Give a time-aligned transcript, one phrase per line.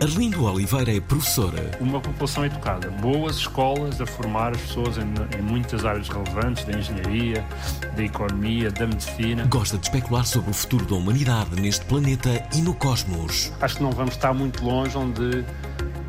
[0.00, 1.76] Arlindo Oliveira é professora.
[1.80, 6.78] uma população educada, boas escolas a formar as pessoas em, em muitas áreas relevantes, da
[6.78, 7.44] engenharia,
[7.96, 9.44] da economia, da medicina.
[9.46, 13.52] Gosta de especular sobre o futuro da humanidade neste planeta e no cosmos.
[13.60, 15.44] Acho que não vamos estar muito longe onde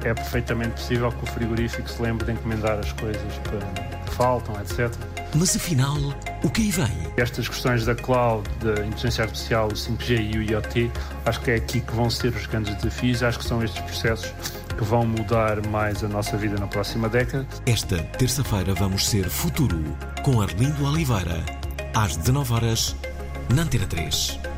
[0.03, 4.93] é perfeitamente possível que o frigorífico se lembre de encomendar as coisas que faltam, etc.
[5.35, 5.95] Mas afinal,
[6.43, 6.91] o que aí vem?
[7.15, 10.91] Estas questões da cloud, da inteligência artificial, o 5G e o IoT,
[11.25, 13.21] acho que é aqui que vão ser os grandes desafios.
[13.21, 14.33] Acho que são estes processos
[14.75, 17.45] que vão mudar mais a nossa vida na próxima década.
[17.65, 19.83] Esta terça-feira vamos ser Futuro
[20.23, 21.43] com Arlindo Oliveira.
[21.93, 22.95] Às 19 horas
[23.53, 24.48] na Antena 3.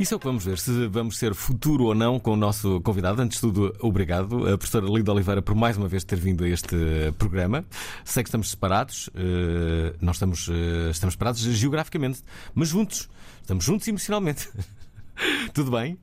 [0.00, 2.80] Isso é o que vamos ver, se vamos ser futuro ou não com o nosso
[2.80, 3.20] convidado.
[3.20, 6.48] Antes de tudo, obrigado, a professora Lida Oliveira, por mais uma vez ter vindo a
[6.48, 6.74] este
[7.18, 7.66] programa.
[8.02, 12.22] Sei que estamos separados, eh, nós estamos, eh, estamos separados geograficamente,
[12.54, 13.10] mas juntos.
[13.42, 14.48] Estamos juntos emocionalmente.
[15.52, 15.98] Tudo bem?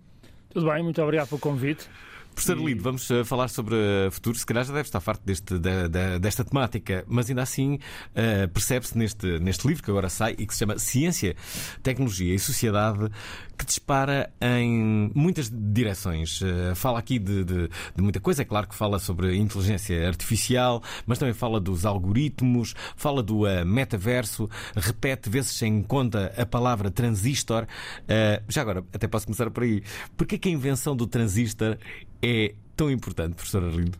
[0.51, 1.89] Tudo bem, muito obrigado pelo convite.
[2.37, 4.37] Professor Lido, vamos eh, falar sobre eh, futuro.
[4.37, 7.79] Se calhar já deve estar farto deste, da- da- desta temática, mas ainda assim
[8.13, 11.35] eh, percebe-se neste, neste livro que agora sai e que se chama Ciência,
[11.81, 13.09] Tecnologia e Sociedade,
[13.57, 16.39] que dispara em muitas direções.
[16.43, 20.83] Eh, fala aqui de, de- de muita coisa, é claro que fala sobre inteligência artificial,
[21.07, 26.91] mas também fala dos algoritmos, fala do eh, metaverso, repete vezes sem conta a palavra
[26.91, 27.65] transistor.
[28.47, 29.81] Já agora, até posso começar por aí.
[30.15, 31.77] Porquê que a invenção do transistor
[32.21, 33.97] é tão importante, professor Arlindo?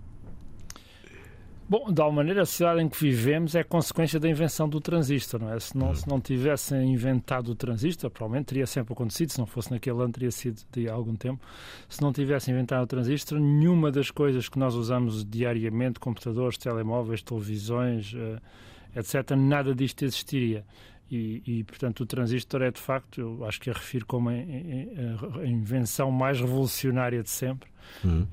[1.70, 5.42] Bom, de alguma maneira, a sociedade em que vivemos é consequência da invenção do transistor,
[5.42, 5.60] não é?
[5.60, 9.72] Se não, se não tivessem inventado o transistor, provavelmente teria sempre acontecido, se não fosse
[9.72, 11.46] naquele ano, teria sido de algum tempo.
[11.90, 17.22] Se não tivessem inventado o transistor, nenhuma das coisas que nós usamos diariamente, computadores, telemóveis,
[17.22, 18.40] televisões, eh,
[19.00, 20.64] etc., nada disto existiria.
[21.10, 24.34] E, e, portanto, o transistor é, de facto, eu acho que a refiro como a,
[24.34, 27.70] a- a invenção mais revolucionária de sempre,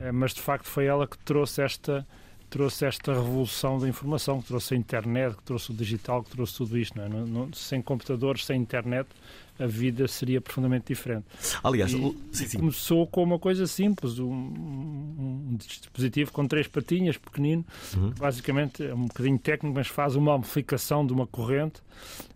[0.01, 2.05] Eh, mas, de facto, foi ela que trouxe esta
[2.51, 6.57] trouxe esta revolução da informação, que trouxe a internet, que trouxe o digital, que trouxe
[6.57, 6.97] tudo isto.
[6.97, 7.09] Não é?
[7.09, 9.09] Não- não- sem computadores, sem internet,
[9.59, 11.25] a vida seria profundamente diferente.
[11.63, 12.59] Aliás, E- sim, sim.
[12.59, 17.65] Começou com uma coisa simples, um, um- dispositivo com três patinhas, pequenino,
[17.97, 18.11] Uhum.
[18.19, 21.81] basicamente é um bocadinho técnico, mas faz uma amplificação de uma corrente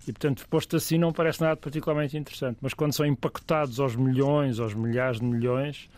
[0.06, 2.58] e, portanto, posto assim não parece nada particularmente interessante.
[2.60, 5.88] Mas quando são empacotados aos milhões, aos milhares de milhões,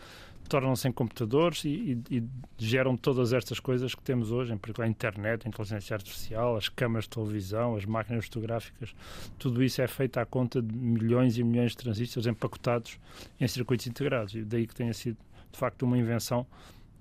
[0.51, 1.69] tornam-se em computadores e,
[2.11, 2.25] e- e
[2.59, 6.69] geram todas estas coisas que temos hoje, em particular a internet, a inteligência artificial, as
[6.69, 8.93] câmaras de televisão, as máquinas fotográficas,
[9.39, 12.99] tudo isso é feito à conta de milhões e milhões de transistores empacotados
[13.41, 14.35] em circuitos integrados.
[14.35, 15.17] E daí que tenha sido,
[15.53, 16.47] de facto, uma invenção,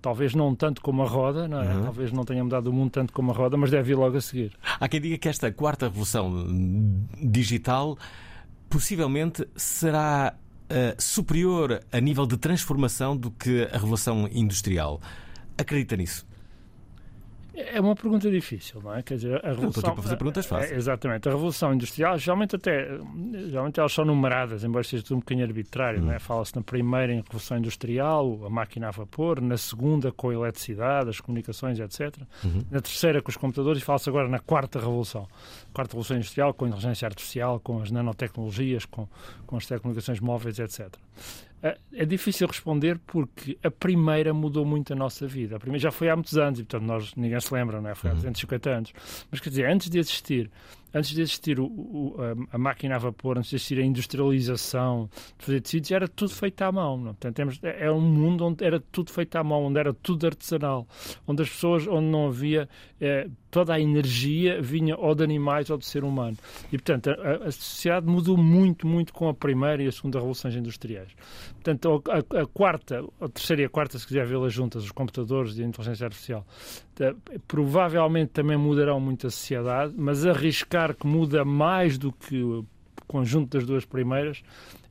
[0.02, 1.74] talvez não tanto como a roda, não é?
[1.76, 1.84] Uhum.
[1.84, 4.22] talvez não tenha mudado o mundo tanto como a roda, mas deve vir logo a
[4.22, 4.54] seguir.
[4.80, 6.46] Há quem diga que esta quarta revolução
[7.22, 7.98] digital
[8.70, 10.36] possivelmente será
[10.70, 15.02] eh, superior a nível de transformação do que a revolução industrial.
[15.58, 16.26] Acredita nisso?
[17.56, 19.02] É uma pergunta difícil, não é?
[19.02, 19.84] Quer dizer, a estou revolução...
[19.84, 20.72] aqui para fazer perguntas fáceis.
[20.72, 21.28] É, exatamente.
[21.28, 22.88] A revolução industrial, geralmente até...
[23.50, 26.06] Geralmente elas são numeradas, embora seja tudo um bocadinho arbitrário, Hum.
[26.06, 26.20] não é?
[26.20, 31.10] Fala-se na primeira em revolução industrial, a máquina a vapor, na segunda com a eletricidade,
[31.10, 32.16] as comunicações, etc.
[32.44, 32.64] Uhum.
[32.70, 35.28] Na terceira com os computadores e fala-se agora na quarta revolução.
[35.74, 39.08] Quarta revolução industrial com a inteligência artificial, com as nanotecnologias, com,
[39.46, 40.90] com as telecomunicações móveis, etc.
[41.62, 45.58] É é difícil responder porque a primeira mudou muito a nossa vida.
[45.58, 47.96] A primeira já foi há muitos anos e, portanto, nós, ninguém se lembra, não é?
[47.96, 48.94] Foi há 250 anos.
[49.30, 50.50] Mas, quer dizer, antes de existir,
[50.94, 52.16] antes de existir o, o-
[52.52, 56.62] a, máquina a vapor, antes de existir a industrialização de fazer tecidos, era tudo feito
[56.62, 56.98] à mão.
[56.98, 57.04] Não?
[57.12, 57.14] é?
[57.14, 60.88] Portanto, temos, é um mundo onde era tudo feito à mão, onde era tudo artesanal,
[61.28, 62.68] onde as pessoas, onde não havia
[63.02, 66.38] eh, toda a energia vinha ou de animais ou do ser humano.
[66.72, 70.56] E, portanto, a, a sociedade mudou muito, muito com a primeira e a segunda revoluções
[70.56, 71.10] industriais.
[71.64, 75.58] Portanto, a, a quarta, a terceira e a quarta, se quiser vê-las juntas, os computadores
[75.58, 76.46] e a inteligência artificial,
[77.48, 82.66] provavelmente também mudarão muito a sociedade, mas arriscar que muda mais do que o
[83.08, 84.42] conjunto das duas primeiras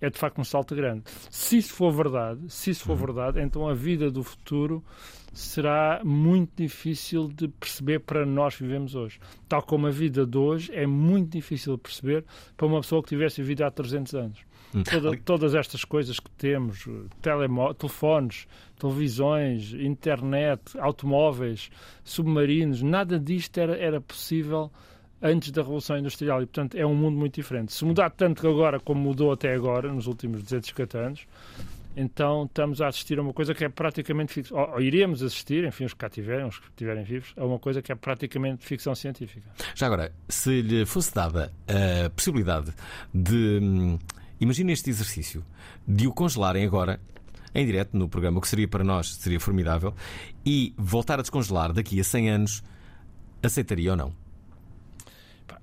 [0.00, 1.04] é de facto um salto grande.
[1.30, 3.06] Se isso for verdade, se isso for uhum.
[3.06, 4.84] verdade, então a vida do futuro
[5.32, 9.20] será muito difícil de perceber para nós que vivemos hoje.
[9.48, 12.24] Tal como a vida de hoje é muito difícil de perceber
[12.56, 14.38] para uma pessoa que tivesse vivido há 300 anos.
[14.74, 14.82] Hum.
[14.82, 16.86] Toda, todas estas coisas que temos,
[17.78, 18.46] telefones,
[18.78, 21.70] televisões, internet, automóveis,
[22.04, 24.70] submarinos, nada disto era, era possível
[25.22, 27.72] antes da Revolução Industrial e, portanto, é um mundo muito diferente.
[27.72, 31.26] Se mudar tanto agora como mudou até agora, nos últimos 250 anos,
[31.96, 34.56] então estamos a assistir a uma coisa que é praticamente ficção.
[34.56, 37.58] Ou, ou iríamos assistir, enfim, os que cá tiverem, os que estiverem vivos, a uma
[37.58, 39.50] coisa que é praticamente ficção científica.
[39.74, 42.72] Já agora, se lhe fosse dada a possibilidade
[43.12, 43.98] de.
[44.40, 45.44] Imagine este exercício,
[45.86, 47.00] de o congelarem agora,
[47.54, 49.94] em direto no programa, o que seria para nós seria formidável,
[50.44, 52.62] e voltar a descongelar daqui a 100 anos,
[53.42, 54.27] aceitaria ou não?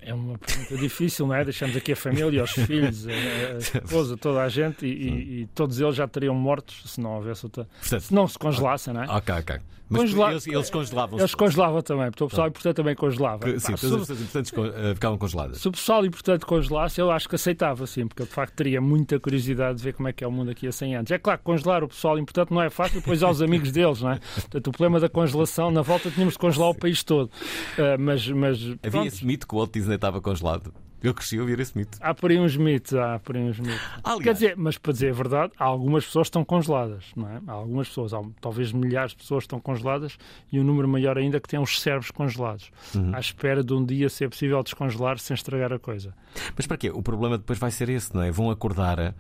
[0.06, 1.44] É uma pergunta difícil, não é?
[1.44, 5.80] Deixamos aqui a família, os filhos, a, esposa, toda a gente e, e, e, todos
[5.80, 7.68] eles já teriam mortos se não houvesse outra.
[7.80, 9.08] Portanto, se não se congelassem, não é?
[9.10, 9.60] Ok, ok.
[9.88, 10.32] Mas Congela...
[10.32, 11.20] eles, eles congelavam.
[11.20, 13.60] Eles congelavam também, porque o pessoal importante também congelava.
[13.60, 15.58] Sim, Pá, todas as pessoas importantes uh, ficavam congeladas.
[15.60, 18.82] Se o pessoal importante congelasse, eu acho que aceitava, sim, porque eu de facto teria
[18.82, 21.12] muita curiosidade de ver como é que é o mundo aqui a 100 anos.
[21.12, 24.12] É claro que congelar o pessoal importante não é fácil, depois aos amigos deles, não
[24.12, 24.20] é?
[24.34, 27.28] Portanto, o problema da congelação, na volta tínhamos de congelar o país todo.
[27.28, 30.74] Uh, mas, mas, Havia esse mito que o Walt Disney estava congelado.
[31.04, 32.00] Eu cresci a ouvir esse mito.
[32.02, 33.80] Há por aí uns mitos, há por aí uns mitos.
[34.04, 37.30] Aliás, Quer dizer, mas para dizer a verdade, há algumas pessoas que estão congeladas, não
[37.30, 37.42] é?
[37.46, 40.18] Há algumas pessoas, há, talvez milhares de pessoas que estão congeladas
[40.52, 43.14] e um número maior ainda que têm os cérebros congelados, uhum.
[43.14, 46.12] à espera de um dia ser possível descongelar sem estragar a coisa.
[46.56, 46.90] Mas para quê?
[46.90, 48.32] O problema depois vai ser esse, não é?
[48.32, 49.14] Vão acordar,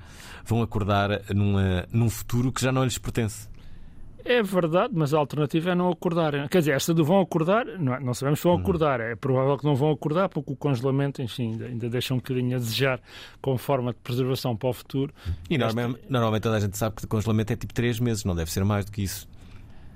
[0.43, 3.47] vão acordar numa, num futuro que já não lhes pertence.
[4.25, 6.49] É verdade, mas a alternativa é não acordar.
[6.49, 8.61] Quer dizer, esta do vão acordar, não, é, não sabemos se vão uhum.
[8.61, 8.99] acordar.
[8.99, 12.55] É provável que não vão acordar, porque o congelamento, enfim, ainda, ainda deixa um bocadinho
[12.55, 12.99] a desejar
[13.39, 15.13] como forma de preservação para o futuro.
[15.47, 18.35] E normalmente, normalmente toda a gente sabe que o congelamento é tipo 3 meses, não
[18.35, 19.27] deve ser mais do que isso.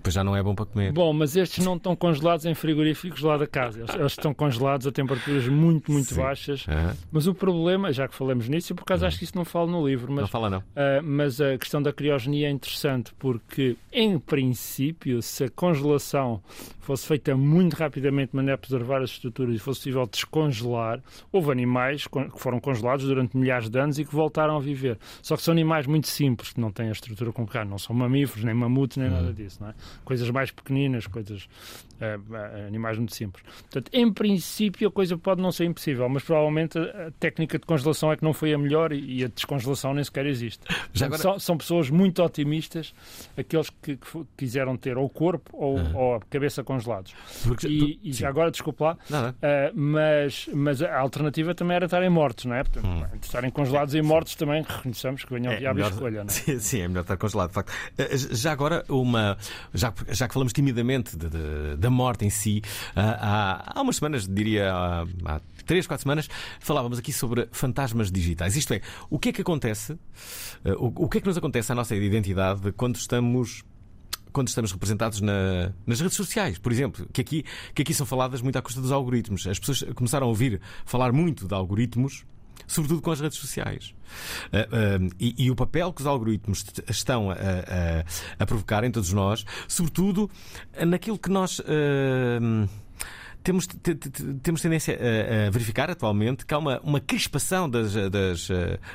[0.02, 0.92] Pois já não é bom para comer.
[0.92, 3.80] Bom, mas estes não estão congelados em frigoríficos lá da casa.
[3.80, 6.22] Eles, eles estão congelados a temperaturas muito, muito Sim.
[6.22, 6.66] baixas.
[6.68, 6.94] Uhum.
[7.12, 9.08] Mas o problema, já que falamos nisso, por acaso uhum.
[9.08, 10.12] acho que isso não fala no livro.
[10.12, 10.60] Mas, não fala, não.
[10.60, 16.42] Uh, mas a questão da criogenia é interessante porque, em princípio, se a congelação
[16.90, 21.00] fosse feita muito rapidamente de maneira a preservar as estruturas e fosse possível descongelar,
[21.32, 24.98] houve animais que foram congelados durante milhares de anos e que voltaram a viver.
[25.22, 27.96] Só que são animais muito simples, que não têm a estrutura com carne, não são
[27.96, 29.14] mamíferos, nem mamutes, nem uhum.
[29.14, 29.60] nada disso.
[29.62, 29.74] Não é?
[30.04, 31.48] Coisas mais pequeninas, coisas
[32.00, 33.44] uh, animais muito simples.
[33.62, 38.12] Portanto, em princípio, a coisa pode não ser impossível, mas provavelmente a técnica de congelação
[38.12, 40.62] é que não foi a melhor e a descongelação nem sequer existe.
[40.94, 41.22] Já agora...
[41.22, 42.94] são, são, pessoas muito otimistas,
[43.38, 45.96] aqueles que, que quiseram ter ou o corpo ou, uhum.
[45.96, 47.14] ou a cabeça congelados.
[47.44, 52.10] Porque, e, e já agora, desculpa lá, uh, mas, mas a alternativa também era estarem
[52.10, 52.64] mortos, não é?
[52.64, 53.06] Portanto, hum.
[53.22, 56.34] estarem congelados e mortos também reconheçamos que venham é, diabo melhor, escolha, não é?
[56.40, 57.74] Sim, sim, é melhor estar congelado, de facto.
[58.32, 59.38] Já agora, uma,
[59.80, 62.62] já, já que falamos timidamente de, de, da morte em si,
[62.92, 66.30] uh, há, há umas semanas, diria há, há três, quatro semanas,
[66.60, 68.56] falávamos aqui sobre fantasmas digitais.
[68.56, 69.98] Isto é, o que é que acontece,
[70.78, 73.64] o, o que é que nos acontece à nossa identidade quando estamos
[74.32, 77.44] quando estamos representados na, nas redes sociais, por exemplo, que aqui,
[77.74, 79.48] que aqui são faladas muito à custa dos algoritmos.
[79.48, 82.26] As pessoas começaram a ouvir falar muito de algoritmos,
[82.68, 83.94] sobretudo com as redes sociais.
[84.48, 88.92] Uh, uh, e, e, o papel que os algoritmos estão a, a, a, provocar em
[88.92, 90.30] todos nós, sobretudo
[90.86, 91.60] naquilo que nós.
[91.60, 92.68] Uh,
[93.44, 93.68] temos,
[94.44, 98.48] temos tendência a, a, verificar atualmente que há uma, uma crispação das, das,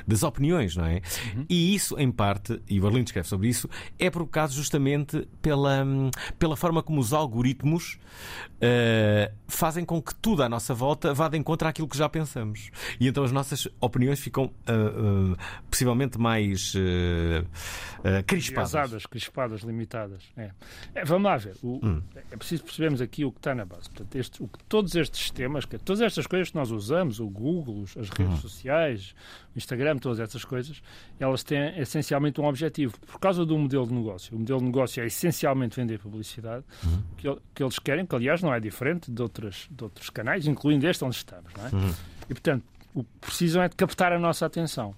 [0.07, 1.01] das opiniões, não é?
[1.35, 1.45] Uhum.
[1.49, 5.85] E isso, em parte, e o Arlindo escreve sobre isso, é provocado justamente pela,
[6.37, 7.97] pela forma como os algoritmos
[8.55, 12.69] uh, fazem com que tudo à nossa volta vá de encontro àquilo que já pensamos.
[12.99, 15.37] E então as nossas opiniões ficam uh, uh,
[15.69, 16.73] possivelmente mais
[18.27, 18.71] crispadas.
[18.71, 20.23] Pesadas, crispadas, limitadas.
[20.37, 20.51] É.
[20.93, 21.55] É, vamos lá ver.
[21.61, 22.01] O, hum.
[22.31, 23.89] É preciso percebermos aqui o que está na base.
[23.89, 27.83] Portanto, este, o, todos estes sistemas, que, todas estas coisas que nós usamos, o Google,
[27.83, 28.37] as redes hum.
[28.37, 29.15] sociais,
[29.55, 30.81] o Instagram, todas essas coisas,
[31.19, 32.97] elas têm essencialmente um objetivo.
[32.99, 34.35] Por causa do modelo de negócio.
[34.35, 37.01] O modelo de negócio é essencialmente vender publicidade, hum.
[37.17, 40.87] que, que eles querem, que aliás não é diferente de, outras, de outros canais, incluindo
[40.87, 41.51] este onde estamos.
[41.53, 41.69] Não é?
[41.73, 41.93] Uhum.
[42.29, 42.63] E, portanto,
[42.93, 44.95] o que precisam é de captar a nossa atenção.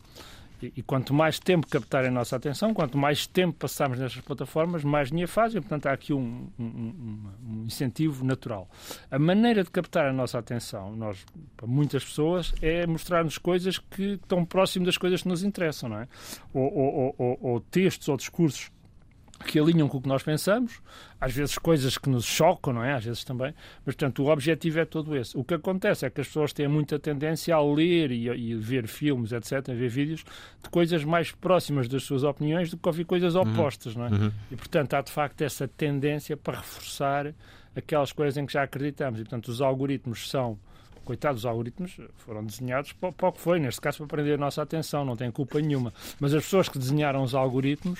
[0.62, 5.10] E, quanto mais tempo captarem a nossa atenção, quanto mais tempo passarmos nestas plataformas, mais
[5.10, 5.62] dinheiro fazem.
[5.62, 8.68] Portanto, há aqui um, um, um, incentivo natural.
[9.12, 11.24] A maneira de captar a nossa atenção, nós,
[11.56, 16.00] para muitas pessoas, é mostrar-nos coisas que estão próximas das coisas que nos interessam, não
[16.00, 16.08] é?
[16.54, 18.72] Ou, ou, ou, ou textos ou discursos
[19.46, 20.82] que alinham com o que nós pensamos,
[21.20, 22.94] às vezes coisas que nos chocam, não é?
[22.94, 23.54] Às vezes também.
[23.86, 25.38] Mas, portanto, o objetivo é todo esse.
[25.38, 28.88] O que acontece é que as pessoas têm muita tendência a ler e, e ver
[28.88, 30.24] filmes, etc., a ver vídeos
[30.64, 33.42] de coisas mais próximas das suas opiniões do que ouvir coisas uhum.
[33.42, 34.10] opostas, não é?
[34.10, 34.32] Uhum.
[34.52, 37.34] E, portanto, há de facto essa tendência para reforçar
[37.76, 39.20] aquelas coisas em que já acreditamos.
[39.20, 40.58] E, portanto, os algoritmos são
[41.08, 44.38] coitados, os algoritmos foram desenhados para, para o que foi, neste caso para prender a
[44.38, 45.94] nossa atenção, não tem culpa nenhuma.
[46.20, 48.00] Mas as pessoas que desenharam os algoritmos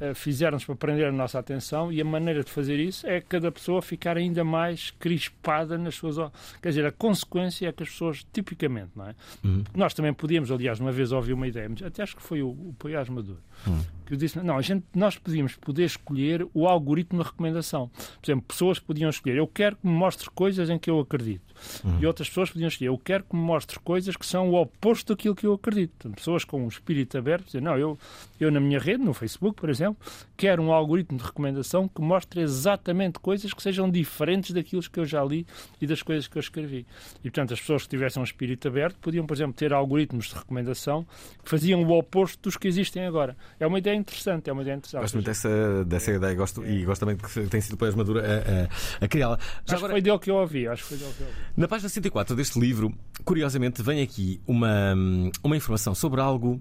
[0.00, 3.52] eh, fizeram-nos para prender a nossa atenção e a maneira de fazer isso é cada
[3.52, 6.16] pessoa ficar ainda mais crispada nas suas.
[6.62, 9.14] Quer dizer, a consequência é que as pessoas, tipicamente, não é?
[9.44, 9.64] Uhum.
[9.74, 12.74] Nós também podíamos, aliás, uma vez ouvi uma ideia, até acho que foi o, o
[12.78, 17.28] Poiás Maduro, uhum que disse, não, a gente, nós podíamos poder escolher o algoritmo de
[17.28, 17.88] recomendação.
[17.88, 21.54] Por exemplo, pessoas podiam escolher, eu quero que me mostre coisas em que eu acredito.
[21.84, 22.00] Uhum.
[22.00, 25.14] E outras pessoas podiam escolher, eu quero que me mostre coisas que são o oposto
[25.14, 26.10] daquilo que eu acredito.
[26.10, 27.98] Pessoas com um espírito aberto dizem, não, eu,
[28.38, 29.96] eu na minha rede, no Facebook, por exemplo,
[30.36, 35.04] quero um algoritmo de recomendação que mostre exatamente coisas que sejam diferentes daquilo que eu
[35.04, 35.46] já li
[35.80, 36.86] e das coisas que eu escrevi.
[37.20, 40.34] E, portanto, as pessoas que tivessem um espírito aberto podiam, por exemplo, ter algoritmos de
[40.34, 41.06] recomendação
[41.44, 43.36] que faziam o oposto dos que existem agora.
[43.58, 45.02] É uma ideia interessante, é uma ideia interessante.
[45.02, 49.02] Gosto muito dessa, dessa ideia gosto, e gosto também que tem sido depois Madura a,
[49.02, 49.36] a, a criá-la.
[49.36, 49.88] Acho agora...
[49.88, 50.66] que foi dele que eu ouvi.
[50.66, 51.38] Acho que foi dele que eu ouvi.
[51.56, 52.92] Na página 104 deste livro,
[53.24, 54.94] curiosamente, vem aqui uma,
[55.42, 56.60] uma informação sobre algo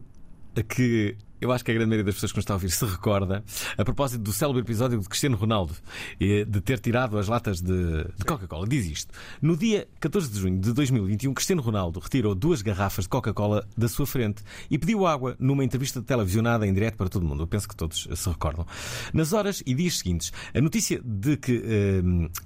[0.64, 2.86] que eu acho que a grande maioria das pessoas que nos está a ouvir se
[2.86, 3.44] recorda,
[3.78, 5.74] a propósito do célebre episódio de Cristiano Ronaldo,
[6.20, 8.68] de ter tirado as latas de, de Coca-Cola.
[8.68, 9.14] Diz isto.
[9.42, 13.88] No dia 14 de junho de 2021, Cristiano Ronaldo retirou duas garrafas de Coca-Cola da
[13.88, 17.44] sua frente e pediu água numa entrevista televisionada em direto para todo mundo.
[17.44, 18.66] Eu penso que todos se recordam.
[19.14, 21.64] Nas horas e dias seguintes, a notícia de que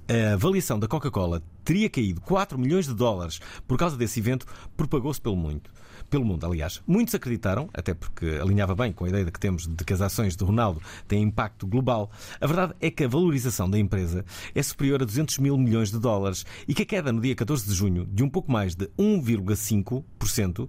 [0.08, 4.46] eh, a avaliação da Coca-Cola teria caído 4 milhões de dólares por causa desse evento
[4.76, 5.70] propagou-se pelo muito
[6.14, 6.80] pelo mundo, aliás.
[6.86, 10.00] Muitos acreditaram, até porque alinhava bem com a ideia de que temos de que as
[10.00, 12.08] ações de Ronaldo têm impacto global.
[12.40, 15.98] A verdade é que a valorização da empresa é superior a 200 mil milhões de
[15.98, 18.86] dólares e que a queda no dia 14 de junho de um pouco mais de
[18.96, 20.68] 1,5%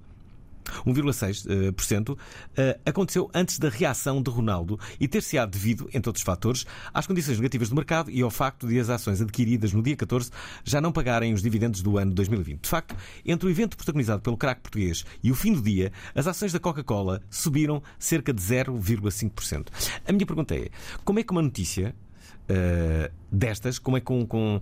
[0.86, 2.18] 1,6%,
[2.56, 7.38] eh, aconteceu antes da reação de Ronaldo e ter-se-á devido, entre outros fatores, às condições
[7.38, 10.32] negativas do mercado e ao facto de as ações adquiridas no dia 14
[10.64, 12.62] já não pagarem os dividendos do ano 2020.
[12.62, 12.96] De facto,
[13.26, 16.60] entre o evento protagonizado pelo craque português e o fim do dia, as ações da
[16.60, 19.68] Coca-Cola subiram cerca de 0,5%.
[20.08, 20.70] A minha pergunta é:
[21.04, 21.96] como é que uma notícia
[22.50, 24.62] uh, destas, como é com, com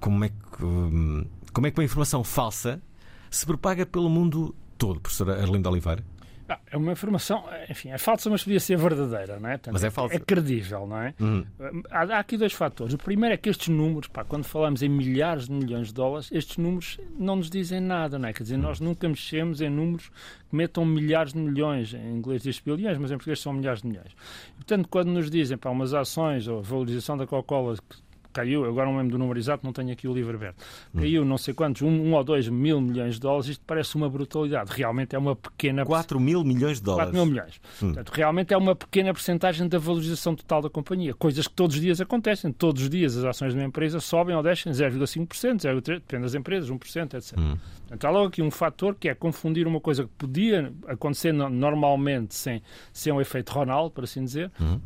[0.00, 2.82] como é que, hum, como é que uma informação falsa
[3.30, 6.02] se propaga pelo mundo todo, professora Arlindo Oliveira?
[6.46, 9.52] Ah, é uma informação, enfim, é falsa, mas podia ser verdadeira, não é?
[9.52, 10.14] Portanto, mas é falsa.
[10.14, 11.14] É credível, não é?
[11.18, 11.46] Uhum.
[11.90, 12.92] Há, há, aqui dois fatores.
[12.92, 16.30] O primeiro é que estes números, pá, quando falamos em milhares de milhões de dólares,
[16.30, 18.32] estes números não nos dizem nada, não é?
[18.34, 20.10] Quer dizer, nós nunca mexemos em números
[20.50, 23.88] que metam milhares de milhões, em inglês diz bilhões, mas em português são milhares de
[23.88, 24.14] milhões.
[24.56, 27.74] portanto, quando nos dizem, pá, umas ações ou a valorização da Coca-Cola
[28.34, 30.62] caiu, agora não lembro do número exato, não tenho aqui o livro aberto,
[30.94, 34.08] caiu não sei quantos, um, um, ou dois mil milhões de dólares, isto parece uma
[34.10, 34.70] brutalidade.
[34.72, 35.84] Realmente é uma pequena.
[35.84, 37.12] 4 mil milhões de dólares.
[37.12, 37.60] 4 mil milhões.
[37.82, 37.92] Hum.
[37.92, 41.14] Portanto, realmente é uma pequena porcentagem da valorização total da companhia.
[41.14, 42.52] Coisas que todos os dias acontecem.
[42.52, 45.26] Todos os dias as ações de uma empresa sobem ou descem 0,5%,
[45.60, 47.38] 0,3%, depende das empresas, 1%, etc.
[47.38, 47.56] Hum.
[47.80, 52.34] Portanto, há logo aqui um fator que é confundir uma coisa que podia acontecer normalmente
[52.34, 52.62] sem,
[52.92, 54.80] sem um efeito Ronaldo, por assim dizer, hum.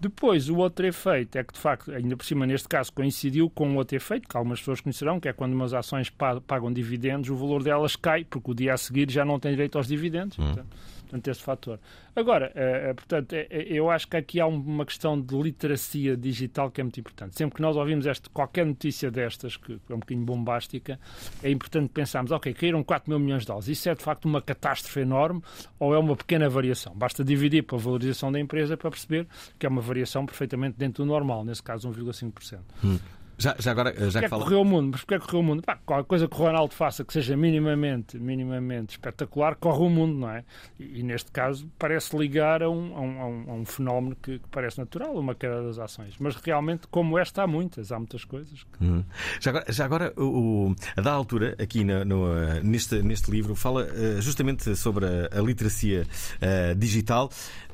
[0.00, 3.76] Depois, o outro efeito é que, de facto, ainda por cima, neste caso, coincidiu com
[3.76, 7.62] outro efeito, que algumas pessoas conhecerão, que é quando umas ações pagam dividendos, o valor
[7.62, 10.38] delas cai, porque o dia a seguir já não tem direito aos dividendos.
[10.38, 10.46] Hum.
[10.46, 10.76] Portanto,
[11.08, 11.80] Portanto, este fator.
[12.14, 16.80] Agora, uh, portanto, uh, eu acho que aqui há uma questão de literacia digital que
[16.80, 17.36] é muito importante.
[17.36, 21.00] Sempre que nós ouvimos este, qualquer notícia destas, que é um bocadinho bombástica,
[21.42, 23.68] é importante pensarmos, ok, caíram 4 mil milhões de dólares.
[23.68, 25.42] Isso é, de facto, uma catástrofe enorme
[25.78, 26.94] ou é uma pequena variação?
[26.94, 29.26] Basta dividir pela valorização da empresa para perceber
[29.58, 32.58] que é uma variação perfeitamente dentro do normal, nesse caso 1,5%.
[32.84, 32.98] Hum.
[33.38, 34.42] Já, já agora, já que é fala...
[34.42, 35.62] correu o mundo, mas porquê é que correu o mundo?
[35.62, 40.18] Pá, qualquer coisa que o Ronaldo faça que seja minimamente, minimamente espetacular, corre o mundo,
[40.18, 40.44] não é?
[40.78, 44.48] E, e neste caso parece ligar a um, a um, a um fenómeno que, que,
[44.50, 46.16] parece natural, uma queda das ações.
[46.18, 48.64] Mas realmente, como esta, há muitas, há muitas coisas.
[48.64, 48.84] Que...
[48.84, 49.04] Uhum.
[49.40, 53.84] Já agora, já agora o, a da altura, aqui no, no, neste, neste livro, fala
[53.84, 56.04] uh, justamente sobre a, a literacia
[56.42, 57.30] uh, digital.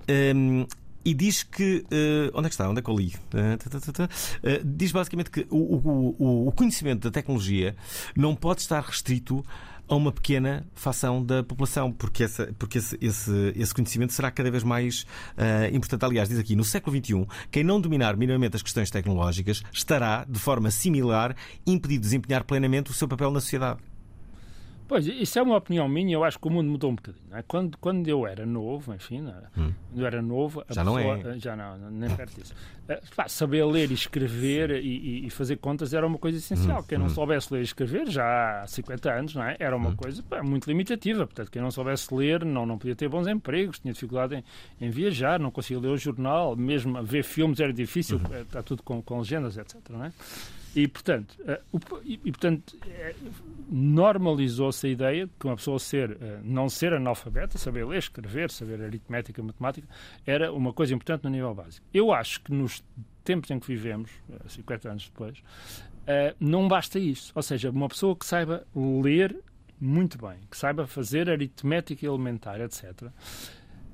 [0.07, 0.67] Um,
[1.05, 1.85] e diz que.
[1.91, 2.69] Uh, onde é que está?
[2.69, 3.15] Onde é que eu li?
[3.33, 7.77] Uh, diz basicamente que o, o, o conhecimento da tecnologia
[8.17, 9.45] não pode estar restrito
[9.89, 14.51] a uma pequena fação da população, porque, essa, porque esse, esse, esse conhecimento será cada
[14.51, 15.03] vez mais
[15.37, 16.05] uh, importante.
[16.05, 20.39] Aliás, diz aqui, no século XXI, quem não dominar minimamente as questões tecnológicas estará, de
[20.39, 23.81] forma similar, impedido de desempenhar plenamente o seu papel na sociedade.
[24.87, 27.25] Pois, isso é uma opinião minha, eu acho que o mundo mudou um bocadinho.
[27.33, 27.43] É?
[27.43, 29.23] Quando, quando eu era novo, enfim,
[29.57, 29.73] hum.
[29.91, 31.39] quando eu era novo, já pessoa, não é.
[31.39, 32.55] Já não, nem perto disso.
[32.87, 36.81] Eh, saber ler e escrever e, e, fazer contas era uma coisa essencial.
[36.81, 36.85] Hum.
[36.87, 37.11] Quem não hum.
[37.11, 39.57] soubesse ler e escrever, já há 50 anos, não é?
[39.59, 39.97] era uma hum.
[39.97, 41.27] coisa pá, muito limitativa.
[41.27, 44.91] Portanto, quem não soubesse ler não, não podia ter bons empregos, tinha dificuldade em, em
[44.91, 48.43] viajar, não conseguia ler o jornal, mesmo ver filmes era difícil, hum.
[48.43, 49.77] está tudo com, com legendas, etc.
[49.89, 50.13] Não é?
[50.75, 53.33] E, portanto, uh, e, portanto uh,
[53.71, 58.51] normalizou-se a ideia de que uma pessoa ser, uh, não ser analfabeta, saber ler, escrever,
[58.51, 59.87] saber aritmética, matemática,
[60.27, 61.87] era uma coisa importante no nível básico.
[61.95, 62.83] Eu acho que nos
[63.23, 64.11] tempos em que vivemos,
[64.49, 65.43] 50 anos depois,
[66.39, 67.33] não basta isso.
[67.35, 69.35] Ou seja, uma pessoa que saiba ler
[69.81, 73.11] muito bem, que saiba fazer aritmética elementar, etc.,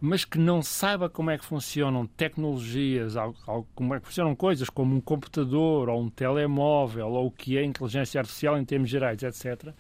[0.01, 3.15] mas que não saiba como é que funcionam tecnologias,
[3.75, 7.65] como é que funcionam coisas como um computador ou um telemóvel ou o que é
[7.65, 9.75] inteligência artificial em termos gerais, etc.,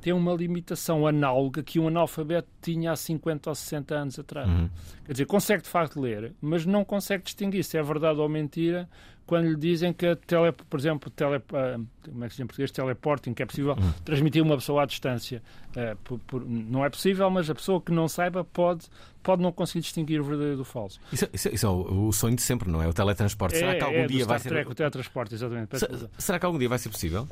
[0.00, 4.48] tem uma limitação análoga que um analfabeto tinha há 50 ou 60 anos atrás.
[4.48, 4.68] Uhum.
[5.06, 8.88] Quer dizer, consegue de facto ler, mas não consegue distinguir se é verdade ou mentira
[9.26, 12.46] quando lhe dizem que, tele, por exemplo, tele, uh, como é que se diz em
[12.46, 13.92] português, teleporting, que é possível uhum.
[14.04, 15.42] transmitir uma pessoa à distância.
[15.70, 18.86] Uh, por, por, não é possível, mas a pessoa que não saiba pode,
[19.22, 21.00] pode não conseguir distinguir o verdadeiro do falso.
[21.12, 22.88] Isso, isso, isso é o, o, sonho de sempre, não é?
[22.88, 23.56] O teletransporte.
[23.56, 24.48] É, será que algum é, dia vai ser.
[24.50, 25.70] Trek, o teletransporte, exatamente.
[26.18, 27.26] será que algum dia vai ser possível?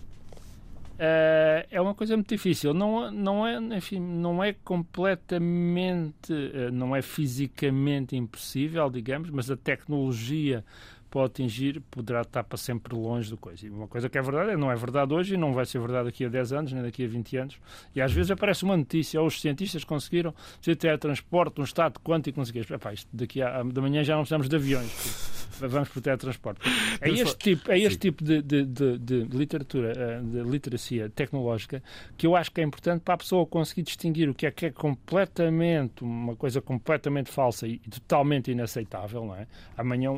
[0.93, 2.73] Uh, é uma coisa muito difícil.
[2.73, 9.57] Não, não, é, enfim, não é completamente, uh, não é fisicamente impossível, digamos, mas a
[9.57, 10.65] tecnologia
[11.13, 13.67] pode atingir, poderá estar para sempre longe do coisa.
[13.67, 16.07] E uma coisa que é verdade, não é verdade hoje e não vai ser verdade
[16.07, 17.59] daqui a 10 anos, nem daqui a 20 anos.
[17.95, 22.39] E às vezes aparece uma notícia, ou os cientistas conseguiram fazer teletransporte, um estado quântico,
[22.39, 22.75] não sei o quê.
[22.75, 25.33] Epá, isto daqui a, da manhã já não precisamos de aviões
[25.69, 26.61] vamos para o teletransporte.
[27.01, 31.83] É este tipo, é este tipo de, de, de, de, literatura, eh, de literacia tecnológica,
[32.17, 34.67] que eu acho que é importante para a pessoa conseguir distinguir o que é que
[34.67, 39.47] é completamente, uma coisa completamente falsa e totalmente inaceitável, não é?
[39.77, 40.11] Amanhã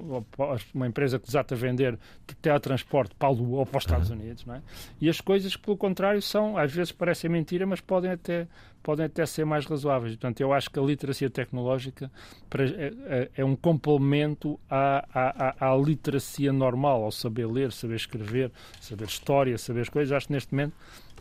[0.84, 1.98] uma empresa que desata a vender
[2.40, 4.62] teletransporte para a Lua ou para os Estados Unidos, não é?
[5.00, 8.46] E as coisas que, pelo contrário, são, às vezes parecem mentira, mas podem até
[8.82, 10.12] podem até ser mais razoáveis.
[10.12, 12.12] Portanto, eu acho que a literacia tecnológica
[12.54, 18.52] é, é, é um complemento à, à, à, literacia normal, ao saber ler, saber escrever,
[18.82, 20.12] saber história, saber as coisas.
[20.12, 20.74] Acho que neste momento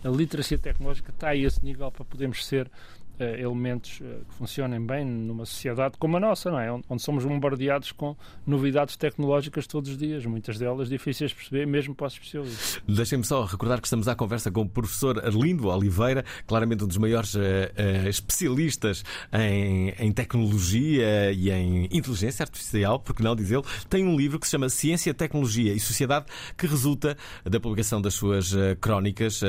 [0.04, 2.70] a literacia tecnológica está a esse nível para podermos ser
[3.20, 6.72] elementos uh, que funcionem bem numa sociedade como a nossa, não é?
[6.72, 11.94] Onde somos bombardeados com novidades tecnológicas todos os dias, muitas delas difíceis de perceber, mesmo
[11.94, 12.82] para os especialistas.
[12.88, 16.98] Deixem-me só recordar que estamos à conversa com o professor Arlindo Oliveira, claramente um dos
[16.98, 17.40] maiores uh,
[18.08, 24.40] especialistas em, em tecnologia e em inteligência artificial, porque não diz ele, tem um livro
[24.40, 26.26] que se chama Ciência, Tecnologia e Sociedade,
[26.58, 29.42] que resulta da publicação das suas crónicas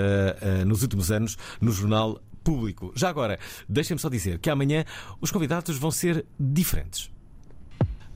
[0.66, 2.92] nos últimos anos no jornal público.
[2.94, 4.84] Já agora, deixem-me só dizer que amanhã
[5.20, 7.10] os convidados vão ser diferentes.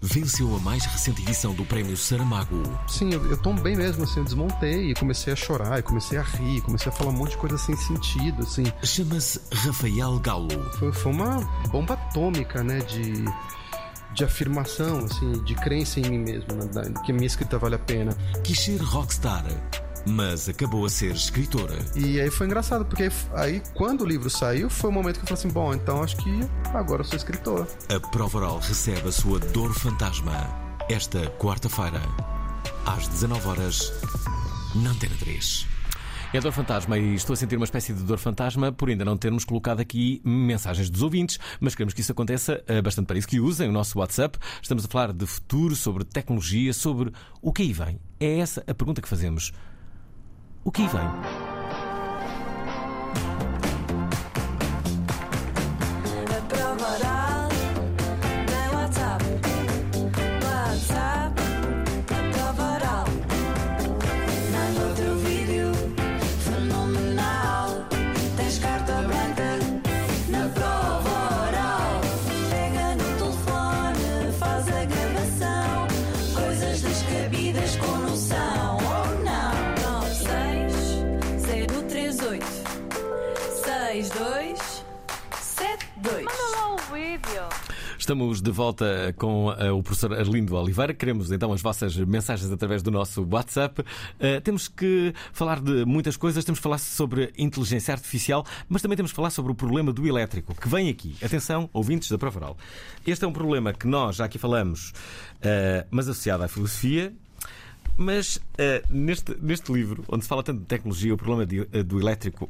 [0.01, 2.63] Venceu a mais recente edição do Prémio Saramago.
[2.87, 6.23] Sim, eu, eu tombei mesmo, assim, eu desmontei e comecei a chorar, e comecei a
[6.23, 8.63] rir, comecei a falar um monte de coisa sem sentido, assim.
[8.85, 10.49] Chama-se Rafael Galo.
[10.79, 13.25] Foi, foi uma bomba atômica, né, de
[14.15, 17.79] de afirmação, assim, de crença em mim mesmo, né, que a minha escrita vale a
[17.79, 18.13] pena.
[18.43, 19.45] Quis ser rockstar
[20.07, 21.79] mas acabou a ser escritora.
[21.95, 25.29] E aí foi engraçado, porque aí, quando o livro saiu, foi o momento que eu
[25.29, 26.41] falei assim: bom, então acho que
[26.75, 27.67] agora eu sou escritora.
[27.95, 32.01] A prova oral recebe a sua dor fantasma esta quarta-feira,
[32.87, 33.93] às 19 horas
[34.75, 35.79] na Antena 3.
[36.31, 39.17] É dor fantasma e estou a sentir uma espécie de dor fantasma por ainda não
[39.17, 43.27] termos colocado aqui mensagens dos ouvintes, mas queremos que isso aconteça eh, bastante para isso,
[43.27, 44.39] que usem o nosso WhatsApp.
[44.61, 47.99] Estamos a falar de futuro, sobre tecnologia, sobre o que aí vem.
[48.21, 49.53] É essa a pergunta que fazemos.
[50.69, 51.09] O que vem?
[88.09, 90.95] Estamos de volta com uh, o professor Arlindo Oliveira.
[90.95, 93.83] Queremos então as vossas mensagens através do nosso WhatsApp.
[93.83, 96.43] Uh, temos que falar de muitas coisas.
[96.43, 100.07] Temos que falar sobre inteligência artificial, mas também temos que falar sobre o problema do
[100.07, 101.17] elétrico, que vem aqui.
[101.23, 102.57] Atenção, ouvintes da Provaral.
[103.07, 107.13] Este é um problema que nós já aqui falamos, uh, mas associado à filosofia.
[107.95, 108.41] Mas
[108.89, 112.49] neste, neste livro, onde se fala tanto de tecnologia, o problema de, do elétrico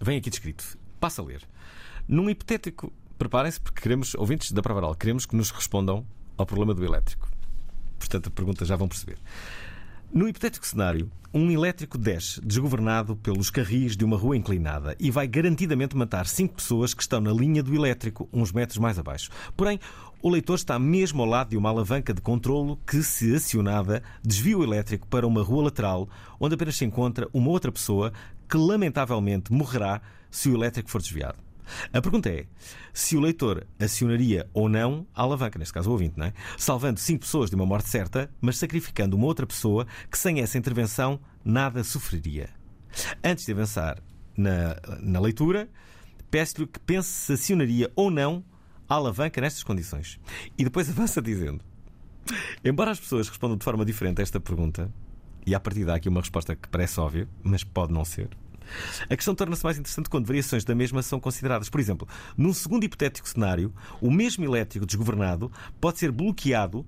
[0.00, 0.64] vem aqui descrito.
[0.98, 1.42] Passa a ler.
[2.08, 6.04] Num hipotético preparem-se porque queremos, ouvintes da Prova Oral, queremos que nos respondam
[6.36, 7.28] ao problema do elétrico.
[7.98, 9.18] Portanto, a pergunta já vão perceber.
[10.12, 15.26] No hipotético cenário, um elétrico desce desgovernado pelos carris de uma rua inclinada e vai
[15.26, 19.30] garantidamente matar cinco pessoas que estão na linha do elétrico, uns metros mais abaixo.
[19.56, 19.80] Porém,
[20.22, 24.56] o leitor está mesmo ao lado de uma alavanca de controlo que, se acionada, desvia
[24.56, 26.08] o elétrico para uma rua lateral,
[26.40, 28.12] onde apenas se encontra uma outra pessoa
[28.48, 30.00] que, lamentavelmente, morrerá
[30.30, 31.45] se o elétrico for desviado.
[31.92, 32.46] A pergunta é
[32.92, 36.32] se o leitor acionaria ou não a alavanca, neste caso o ouvinte, não é?
[36.56, 40.58] salvando cinco pessoas de uma morte certa, mas sacrificando uma outra pessoa que sem essa
[40.58, 42.48] intervenção nada sofreria.
[43.22, 44.02] Antes de avançar
[44.36, 45.68] na, na leitura,
[46.30, 48.44] peço-lhe que pense se acionaria ou não
[48.88, 50.20] a alavanca nestas condições.
[50.56, 51.64] E depois avança dizendo:
[52.64, 54.92] Embora as pessoas respondam de forma diferente a esta pergunta,
[55.46, 58.28] e a partir daqui uma resposta que parece óbvia, mas pode não ser.
[59.08, 61.68] A questão torna-se mais interessante quando variações da mesma são consideradas.
[61.68, 65.50] Por exemplo, num segundo hipotético cenário, o mesmo elétrico desgovernado
[65.80, 66.86] pode ser bloqueado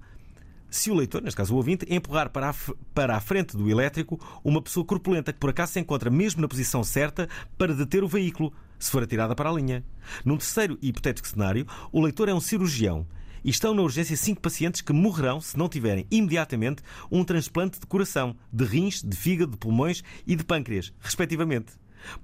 [0.70, 2.54] se o leitor, neste caso o ouvinte, empurrar para a,
[2.92, 6.48] para a frente do elétrico uma pessoa corpulenta que por acaso se encontra mesmo na
[6.48, 9.82] posição certa para deter o veículo, se for atirada para a linha.
[10.24, 13.06] Num terceiro hipotético cenário, o leitor é um cirurgião
[13.48, 17.86] e estão na urgência cinco pacientes que morrerão se não tiverem imediatamente um transplante de
[17.86, 21.72] coração, de rins, de fígado, de pulmões e de pâncreas, respectivamente.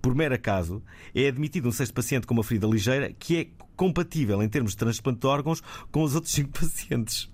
[0.03, 0.83] Por mero acaso,
[1.15, 4.77] é admitido um sexto paciente com uma ferida ligeira que é compatível em termos de
[4.77, 7.31] transplante de órgãos com os outros cinco pacientes.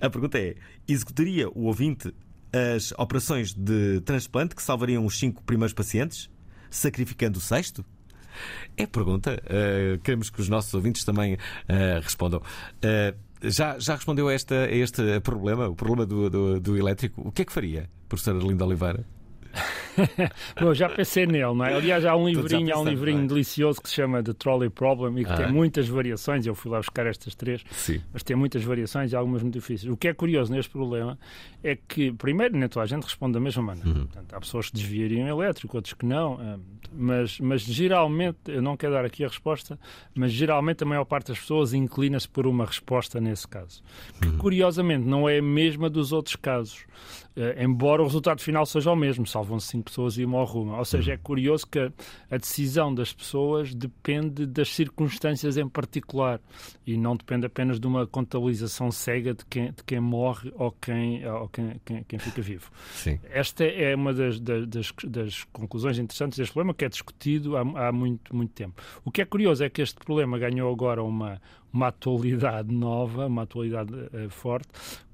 [0.00, 0.54] A pergunta é:
[0.88, 2.14] executaria o ouvinte
[2.50, 6.30] as operações de transplante que salvariam os cinco primeiros pacientes,
[6.70, 7.84] sacrificando o sexto?
[8.76, 9.42] É pergunta.
[9.44, 11.38] Uh, queremos que os nossos ouvintes também uh,
[12.02, 12.40] respondam.
[12.40, 17.28] Uh, já, já respondeu a, esta, a este problema, o problema do, do, do elétrico?
[17.28, 19.04] O que é que faria, professora Linda Oliveira?
[20.60, 21.74] Bom, já pensei nele, não é?
[21.74, 23.26] Aliás, há um livrinho, há um livrinho é?
[23.26, 25.36] delicioso que se chama The Trolley Problem e que ah.
[25.36, 26.46] tem muitas variações.
[26.46, 28.00] Eu fui lá buscar estas três, Sim.
[28.12, 29.92] mas tem muitas variações e algumas muito difíceis.
[29.92, 31.18] O que é curioso neste problema
[31.62, 33.88] é que, primeiro, nem toda a gente responde da mesma maneira.
[33.88, 34.06] Uhum.
[34.06, 36.40] Portanto, há pessoas que desviariam elétrico, outros que não.
[36.40, 36.58] Eh,
[36.92, 39.78] mas, mas geralmente, eu não quero dar aqui a resposta,
[40.14, 43.82] mas geralmente a maior parte das pessoas inclina-se por uma resposta nesse caso.
[44.20, 44.38] Que, uhum.
[44.38, 46.84] curiosamente, não é a mesma dos outros casos.
[47.36, 50.78] Uh, embora o resultado final seja o mesmo, salvam-se cinco pessoas e morre uma.
[50.78, 56.40] Ou seja, é curioso que a decisão das pessoas depende das circunstâncias em particular
[56.86, 61.26] e não depende apenas de uma contabilização cega de quem, de quem morre ou quem,
[61.26, 62.70] ou quem, quem, quem fica vivo.
[62.92, 63.18] Sim.
[63.30, 64.66] Esta é uma das, das,
[65.04, 68.82] das, conclusões interessantes deste problema que é discutido há, há muito, muito tempo.
[69.04, 71.40] O que é curioso é que este problema ganhou agora uma,
[71.72, 74.68] uma atualidade nova, uma atualidade uh, forte,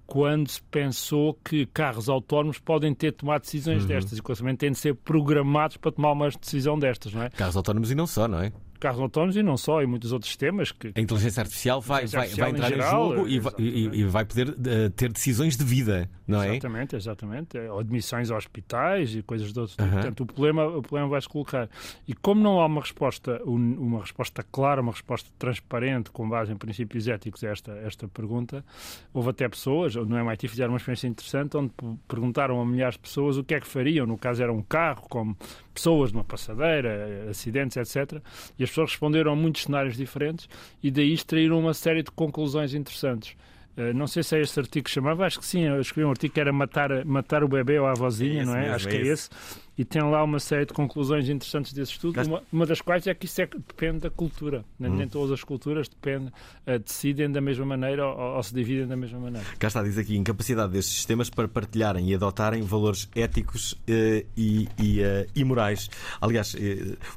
[0.09, 3.89] quando se pensou que carros autónomos podem ter tomado decisões uhum.
[3.89, 7.29] destas e, consequentemente, têm de ser programados para tomar uma decisão destas, não é?
[7.29, 8.51] Carros autónomos e não só, não é?
[8.79, 10.73] Carros autónomos e não só, e muitos outros temas.
[10.73, 14.25] Que, a inteligência artificial vai, inteligência vai, vai entrar em, jogo e, e, e, vai
[14.25, 16.51] poder uh, ter decisões de vida, não é?
[16.51, 17.59] Exatamente, exatamente.
[17.59, 19.91] Ou admissões a hospitais e coisas de outro tipo.
[19.91, 21.69] Portanto, o problema, o problema vai-se colocar.
[22.07, 26.57] E como não há uma resposta, uma resposta clara, uma resposta transparente, com base em
[26.57, 28.65] princípios éticos a esta, esta pergunta,
[29.13, 31.73] houve até pessoas, no MIT fizeram uma experiência interessante, onde
[32.07, 34.07] perguntaram a milhares de pessoas o que é que fariam.
[34.07, 35.37] No caso era um carro, como
[35.79, 38.21] pessoas numa passadeira, acidentes, etc.
[38.59, 40.49] E as pessoas responderam a muitos cenários diferentes
[40.83, 43.37] e daí extraíram uma série de conclusões interessantes.
[43.77, 46.11] Uh, não sei se é este artigo que chamava, acho que sim, eu escrevi um
[46.11, 48.71] artigo que era matar, matar o bebê ou a avózinha, é não é?
[48.71, 49.13] Acho que é esse.
[49.13, 53.07] esse e tem lá uma série de conclusões interessantes desse estudo, uma, uma, das quais
[53.07, 54.65] é que isso é, depende da cultura.
[54.77, 54.97] Nem, hum.
[54.97, 56.33] nem todas as culturas dependem,
[56.67, 59.47] uh, decidem da mesma maneira ou, ou, se dividem da mesma maneira.
[59.57, 64.69] Cá está, diz aqui, incapacidade destes sistemas para partilharem e adotarem valores éticos uh, e,
[64.77, 65.89] e, uh, e, morais.
[66.21, 66.57] Aliás,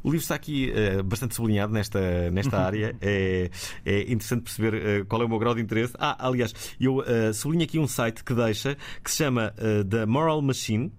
[0.03, 0.71] o livro está aqui
[1.03, 2.95] bastante sublinhado nesta, nesta área.
[3.01, 3.49] É,
[3.83, 5.93] é interessante perceber qual é o meu grau de interesse.
[5.97, 9.53] Ah, aliás, eu sublinho aqui um site que deixa, que se chama
[9.89, 10.91] The Moral Machine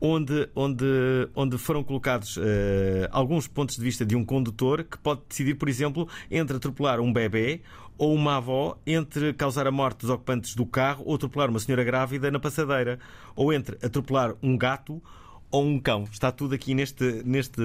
[0.00, 0.84] onde, onde,
[1.34, 2.40] onde foram colocados uh,
[3.10, 7.12] alguns pontos de vista de um condutor que pode decidir, por exemplo, entre atropelar um
[7.12, 7.60] bebê
[7.98, 11.84] ou uma avó, entre causar a morte dos ocupantes do carro ou atropelar uma senhora
[11.84, 12.98] grávida na passadeira,
[13.36, 15.02] ou entre atropelar um gato
[15.50, 16.04] ou um cão.
[16.10, 17.60] Está tudo aqui neste, neste,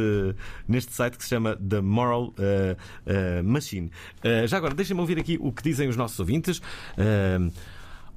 [0.68, 3.90] neste site que se chama The Moral uh, uh, Machine.
[4.48, 6.62] Já agora, deixem-me ouvir aqui o que dizem os nossos ouvintes.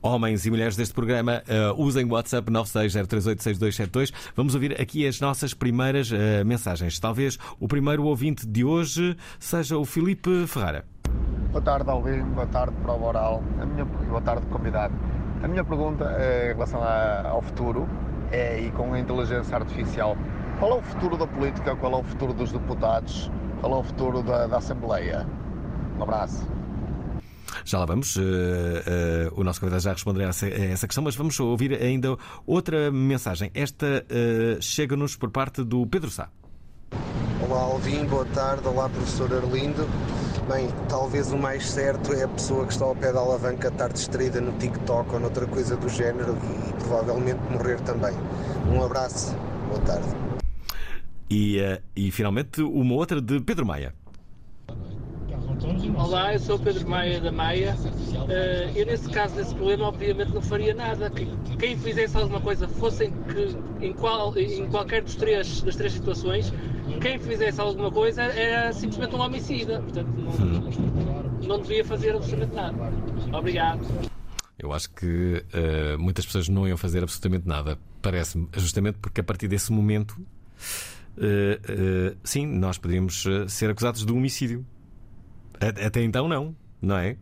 [0.01, 1.43] Homens e mulheres deste programa,
[1.77, 4.13] usem o WhatsApp 960386272.
[4.37, 6.11] Vamos ouvir aqui as nossas primeiras
[6.47, 6.99] mensagens.
[7.01, 10.85] Talvez o primeiro ouvinte de hoje seja o Filipe Ferrara.
[11.51, 12.23] Boa tarde, Alvin.
[12.23, 13.43] Boa tarde, Prova Oral.
[13.61, 13.85] A minha...
[13.85, 14.95] Boa tarde, convidado.
[15.43, 17.89] A minha pergunta é em relação ao futuro
[18.31, 20.17] é, e com a inteligência artificial.
[20.59, 21.75] Qual é o futuro da política?
[21.77, 23.31] Qual é o futuro dos deputados?
[23.61, 25.27] Qual é o futuro da, da Assembleia?
[25.99, 26.47] Um abraço.
[27.65, 28.17] Já lá vamos.
[28.17, 31.75] Uh, uh, o nosso convidado já responderá a essa, a essa, questão, mas vamos ouvir
[31.75, 33.51] ainda outra mensagem.
[33.55, 36.31] Esta uh, chega-nos por parte do Pedro Sá.
[37.41, 38.05] Olá, Alvin.
[38.07, 38.67] Boa tarde.
[38.67, 39.87] Olá, professor Arlindo.
[40.49, 43.93] Bem, talvez o mais certo é a pessoa que está ao pé da alavanca estar
[43.93, 48.15] distraída no TikTok ou noutra coisa do género e provavelmente morrer também.
[48.67, 49.37] Um abraço,
[49.69, 50.09] boa tarde.
[51.31, 51.59] E,
[51.95, 53.93] e finalmente uma outra de Pedro Maia.
[55.97, 57.75] Olá, eu sou o Pedro Maia da Maia.
[57.75, 61.13] Uh, eu, nesse caso, desse problema, obviamente não faria nada.
[61.59, 66.53] Quem fizesse alguma coisa, fosse que, em, qual, em qualquer dos três, das três situações,
[67.03, 69.81] quem fizesse alguma coisa era simplesmente um homicida.
[69.81, 72.93] Portanto, não, não devia fazer absolutamente nada.
[73.37, 73.87] Obrigado.
[74.59, 77.79] Eu acho que uh, muitas pessoas não iam fazer absolutamente nada.
[78.01, 80.23] Parece-me, justamente porque a partir desse momento, uh,
[81.21, 84.65] uh, sim, nós poderíamos ser acusados de homicídio.
[85.61, 87.17] Até então, não, não é?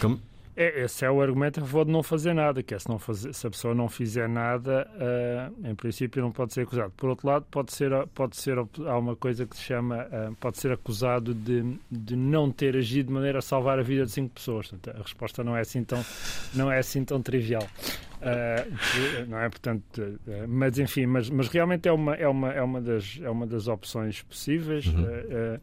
[0.00, 0.20] Como...
[0.56, 2.98] É, esse é o argumento a favor de não fazer nada, que é se, não
[2.98, 6.92] fazer, se a pessoa não fizer nada, uh, em princípio não pode ser acusado.
[6.98, 10.58] Por outro lado, pode ser, pode ser há uma coisa que se chama, uh, pode
[10.58, 14.34] ser acusado de, de não ter agido de maneira a salvar a vida de cinco
[14.34, 14.68] pessoas.
[14.68, 16.04] Portanto, a resposta não é assim tão,
[16.52, 17.66] não é assim tão trivial.
[18.20, 22.78] Uh, não é portanto mas enfim mas, mas realmente é uma é uma é uma
[22.78, 25.58] das é uma das opções possíveis uhum.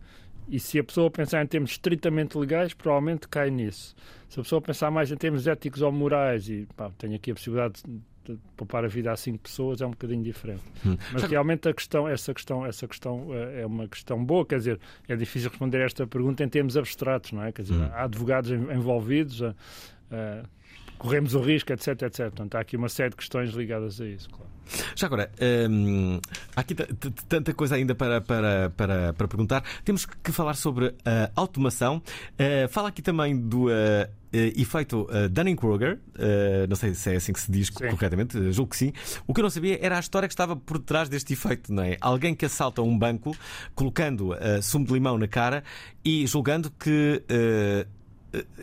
[0.49, 3.95] E se a pessoa pensar em termos estritamente legais, provavelmente cai nisso.
[4.29, 7.33] Se a pessoa pensar mais em termos éticos ou morais, e pá, tenho aqui a
[7.33, 10.63] possibilidade de, de poupar a vida a cinco pessoas, é um bocadinho diferente.
[10.85, 10.97] Hum.
[11.11, 14.79] Mas realmente a questão, essa questão, essa questão eh, é uma questão boa, quer dizer,
[15.07, 17.51] é difícil responder a esta pergunta em termos abstratos, não é?
[17.51, 17.89] Quer dizer, hum.
[17.91, 19.55] há advogados envolvidos, a,
[20.11, 20.43] a,
[20.97, 22.19] corremos o risco, etc, etc.
[22.27, 24.57] Portanto, há aqui uma série de questões ligadas a isso, claro.
[24.95, 25.31] Já agora,
[25.69, 26.19] hum,
[26.55, 29.63] há aqui tanta coisa ainda para, para, para, para perguntar.
[29.83, 32.01] Temos que falar sobre a automação.
[32.33, 33.67] Uh, fala aqui também do.
[33.67, 35.99] Uh, efeito uh, Dunning-Kruger,
[36.67, 37.89] não sei se é assim que se diz sim.
[37.89, 38.91] corretamente, julgo que sim.
[39.25, 41.81] O que eu não sabia era a história que estava por trás deste efeito, não
[41.81, 41.97] é?
[42.01, 43.35] Alguém que assalta um banco
[43.73, 45.63] colocando sumo de limão na cara
[46.03, 47.23] e julgando que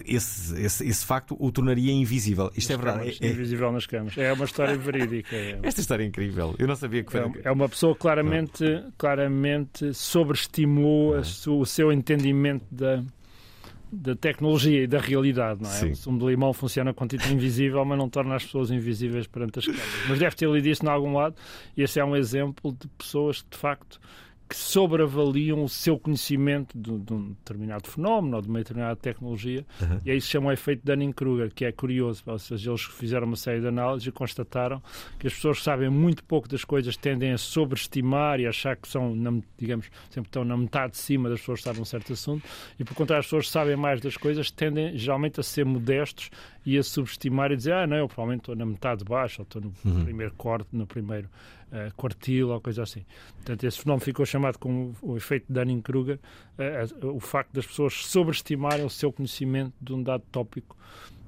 [0.05, 2.51] esse, esse, esse, facto o tornaria invisível.
[2.57, 2.99] Isto nas é verdade.
[3.05, 4.19] Camas, é, invisível nas camas.
[4.19, 5.35] É uma história verídica.
[5.35, 5.59] É.
[5.63, 6.55] Esta história é incrível.
[6.59, 7.21] Eu não sabia que foi.
[7.21, 8.65] É, é uma pessoa claramente,
[8.97, 11.61] claramente sobreestimou uhum.
[11.61, 13.03] o seu entendimento da,
[13.95, 15.73] da tecnologia e da realidade, não é?
[15.73, 15.91] Sim.
[15.93, 19.61] O sumo de limão funciona com tinta invisível, mas não torna as pessoas invisíveis perante
[19.61, 20.09] as câmaras.
[20.09, 21.37] Mas deve ter lido isso em algum lado,
[21.77, 24.01] e esse é um exemplo de pessoas que, de facto,
[24.49, 29.65] que sobreavaliam o seu conhecimento de, de, um determinado fenómeno ou de uma determinada tecnologia,
[29.81, 30.01] uhum.
[30.05, 32.23] e aí se chama o efeito Dunning-Kruger, que é curioso.
[32.27, 34.83] Ou seja, eles fizeram uma série de análises e constataram
[35.19, 38.89] que as pessoas que sabem muito pouco das coisas tendem a sobreestimar e achar que
[38.89, 42.13] são, na, digamos, sempre estão na metade de cima das pessoas que sabem um certo
[42.13, 42.47] assunto,
[42.79, 46.31] e por contrário, as pessoas que sabem mais das coisas tendem geralmente a ser modestos
[46.65, 49.45] e a subestimar e dizer, ah, não, eu provavelmente estou na metade de baixo, ou
[49.45, 50.05] estou no uhum.
[50.05, 51.29] primeiro corte, no primeiro
[51.71, 53.05] uh, quartil, ou coisa assim.
[53.37, 56.19] Portanto, esse fenómeno ficou chamado como o efeito de Dunning-Kruger,
[56.59, 60.77] uh, uh, o facto das pessoas sobreestimarem o seu conhecimento de um dado tópico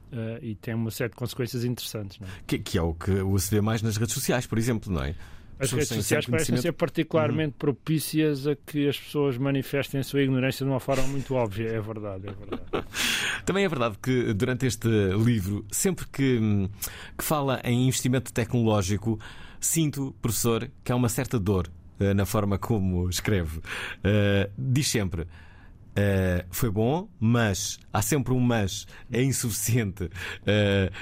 [0.07, 2.21] Uh, e tem uma série de consequências interessantes.
[2.23, 2.27] É?
[2.47, 5.17] Que, que, é o que se vê mais nas redes sociais, por exemplo, não é?
[5.59, 7.59] As redes sociais parecem ser particularmente uhum.
[7.59, 11.69] propícias a que as pessoas manifestem a sua ignorância de uma forma muito óbvia.
[11.69, 12.87] É verdade, é verdade.
[13.45, 16.69] Também é verdade que durante este livro, sempre que,
[17.17, 19.19] que fala em investimento tecnológico,
[19.61, 23.59] sinto, professor, que há uma certa dor uh, na forma como escreve.
[23.59, 25.23] Uh, diz sempre.
[25.23, 30.11] Uh, foi bom, mas há sempre um mas, é insuficiente.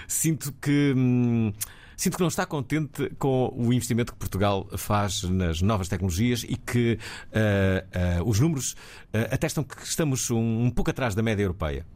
[0.06, 0.94] sinto que.
[0.96, 1.52] Hum,
[1.96, 6.57] Sinto que não está contente com o investimento que Portugal faz nas novas tecnologias e
[6.57, 6.98] que
[7.33, 11.87] uh, uh, os números uh, atestam que estamos um, um pouco atrás da média europeia.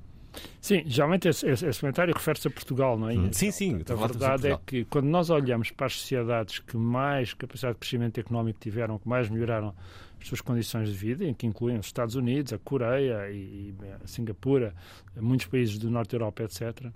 [0.61, 3.14] Sim, geralmente esse, esse, esse comentário refere-se a Portugal, não é?
[3.32, 3.80] Sim, sim.
[3.88, 8.20] A verdade é que quando nós olhamos para as sociedades que mais capacidade de crescimento
[8.20, 9.74] económico tiveram, que mais melhoraram
[10.20, 13.74] as suas condições de vida, em que incluem os Estados Unidos, a Coreia e, e
[14.02, 14.74] a Singapura,
[15.20, 16.87] muitos países do Norte da Europa, etc.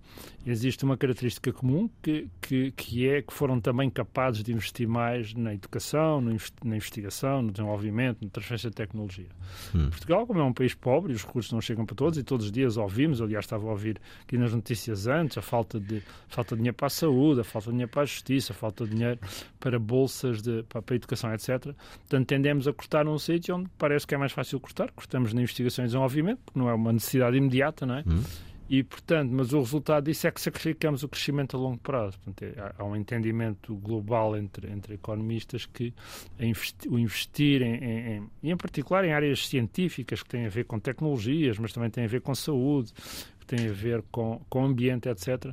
[0.47, 5.35] Existe uma característica comum que, que, que é que foram também capazes de investir mais
[5.35, 9.29] na educação, na investigação, no desenvolvimento, na transferência de tecnologia.
[9.75, 9.91] Hum.
[9.91, 12.53] Portugal, como é um país pobre, os recursos não chegam para todos e todos os
[12.53, 16.61] dias ouvimos, aliás, estava a ouvir aqui nas notícias antes, a falta de, falta de
[16.61, 19.21] dinheiro para a saúde, a falta de dinheiro para a justiça, a falta de dinheiro
[19.61, 21.75] para bolsas, de, para, para a educação, etc.
[22.01, 25.41] Portanto, tendemos a cortar num sítio onde parece que é mais fácil cortar, cortamos na
[25.41, 28.05] investigação e desenvolvimento, porque não é uma necessidade imediata, não é?
[28.07, 28.12] Hum.
[28.73, 32.19] E, portanto, mas o resultado disso é que sacrificamos o crescimento a longo prazo.
[32.21, 35.93] Portanto, é, há um entendimento global entre, entre economistas que
[36.41, 40.65] investi, o investir em, em, em, em particular em áreas científicas que têm a ver
[40.65, 42.95] com tecnologias, mas também têm a ver com saúde,
[43.41, 45.53] que têm a ver com, com ambiente, etc.,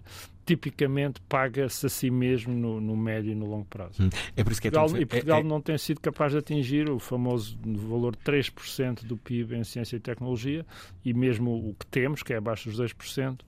[0.50, 4.02] tipicamente paga-se a si mesmo no, no, médio e no longo prazo.
[4.02, 4.10] Hum.
[4.36, 5.00] É por isso que é Portugal.
[5.00, 5.44] E Portugal é, é...
[5.44, 9.96] não tem sido capaz de atingir o famoso valor de 3% do PIB em ciência
[9.96, 10.66] e tecnologia
[11.06, 13.42] e mesmo o que temos, que é abaixo dos 2%,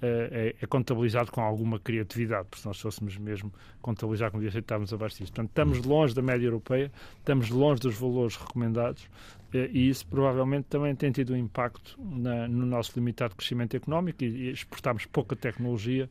[0.00, 4.92] é, é, contabilizado com alguma criatividade, porque se nós fôssemos mesmo contabilizar como devia estávamos
[4.92, 5.32] abaixo disso.
[5.32, 9.08] Portanto, estamos longe da média europeia, estamos longe dos valores recomendados
[9.52, 14.22] eh, e isso provavelmente também tem tido um impacto na, no nosso limitado crescimento económico
[14.22, 16.08] e, e exportarmos pouca tecnologia,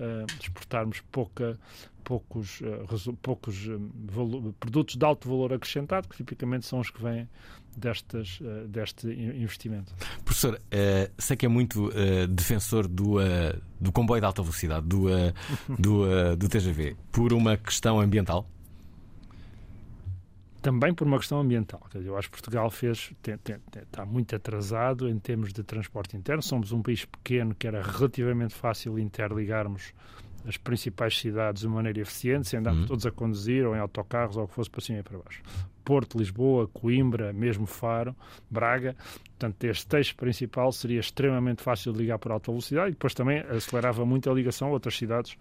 [0.00, 1.58] uh, exportarmos pouca,
[2.02, 7.28] poucos, uh, poucos uh, produtos de alto valor acrescentado, que tipicamente são os que vêm
[7.78, 9.94] destas, uh, deste investimento.
[10.24, 13.16] Professor, uh, sei que é muito uh, defensor do,
[13.80, 15.06] do comboio de alta velocidade, do,
[15.78, 18.46] do, do TGV, por uma questão ambiental?
[20.60, 21.80] Também por uma questão ambiental.
[21.94, 26.42] eu acho que Portugal fez, tem, tem, está muito atrasado em termos de transporte interno.
[26.42, 29.92] Somos um país pequeno que era relativamente fácil interligarmos
[30.48, 32.88] as principais cidades de maneira eficiente, sem andarmos uhum.
[32.88, 35.42] todos a conduzir ou em autocarros ou o que fosse para cima e para baixo.
[35.84, 38.14] Porto, Lisboa, Coimbra, mesmo Faro,
[38.50, 38.96] Braga.
[39.38, 43.40] Portanto, este eixo principal seria extremamente fácil de ligar por alta velocidade e depois também
[43.40, 45.36] acelerava muito a ligação a outras cidades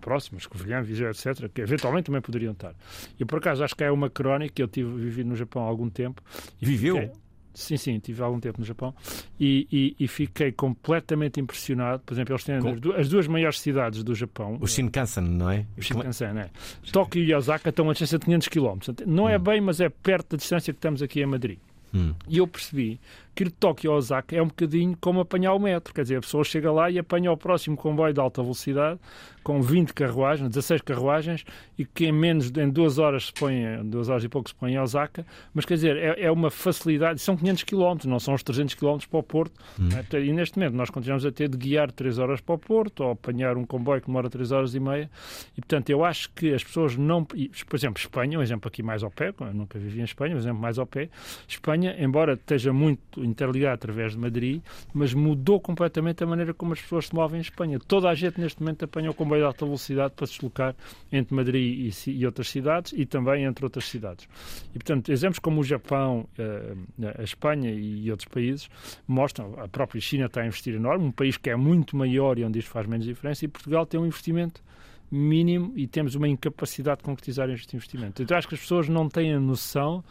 [0.00, 2.74] próximas, Covilhã, Viseu, etc., que eventualmente também poderiam estar.
[3.18, 5.88] E por acaso acho que é uma crónica, eu tive vivido no Japão há algum
[5.88, 6.22] tempo.
[6.60, 7.12] E Viveu?
[7.56, 8.94] Sim, sim, tive algum tempo no Japão
[9.40, 12.02] e, e, e fiquei completamente impressionado.
[12.04, 12.68] Por exemplo, eles têm Com...
[12.68, 14.58] as, duas, as, duas, maiores cidades do Japão.
[14.60, 15.64] O Shinkansen, não é?
[15.74, 16.50] O Shinkansen, é.
[16.92, 18.78] Tóquio e Osaka estão a distância de 500 km.
[19.06, 19.42] Não é hum.
[19.42, 21.58] bem, mas é perto da distância que estamos aqui em Madrid.
[21.94, 22.12] Hum.
[22.28, 23.00] E eu percebi
[23.36, 25.92] que ir de Tóquio a Osaka é um bocadinho como apanhar o metro.
[25.92, 28.98] Quer dizer, a pessoa chega lá e apanha o próximo comboio de alta velocidade
[29.46, 31.44] com 20 carruagens, 16 carruagens,
[31.78, 34.54] e que em menos de em duas horas se põe, duas horas e pouco se
[34.56, 35.24] põe em Osaka.
[35.54, 37.20] Mas quer dizer, é, é uma facilidade.
[37.20, 39.52] São 500 km, não são os 300 km para o Porto.
[39.78, 39.88] Hum.
[40.12, 40.20] É?
[40.20, 43.12] E neste momento nós continuamos a ter de guiar 3 horas para o Porto ou
[43.12, 45.08] apanhar um comboio que demora 3 horas e meia.
[45.56, 47.24] E portanto, eu acho que as pessoas não.
[47.24, 50.38] Por exemplo, Espanha, um exemplo aqui mais ao pé, eu nunca vivi em Espanha, um
[50.38, 51.08] exemplo mais ao pé.
[51.46, 54.62] Espanha, embora esteja muito interligado através de Madrid,
[54.92, 57.78] mas mudou completamente a maneira como as pessoas se movem em Espanha.
[57.78, 60.74] Toda a gente neste momento apanha o comboio de alta velocidade para se deslocar
[61.12, 64.28] entre Madrid e, e outras cidades e também entre outras cidades.
[64.70, 66.74] E, portanto, exemplos como o Japão, eh,
[67.18, 68.68] a Espanha e outros países
[69.06, 72.44] mostram, a própria China está a investir enorme, um país que é muito maior e
[72.44, 74.62] onde isto faz menos diferença, e Portugal tem um investimento
[75.10, 78.22] mínimo e temos uma incapacidade de concretizar este investimento.
[78.22, 80.04] Então acho que as pessoas não têm a noção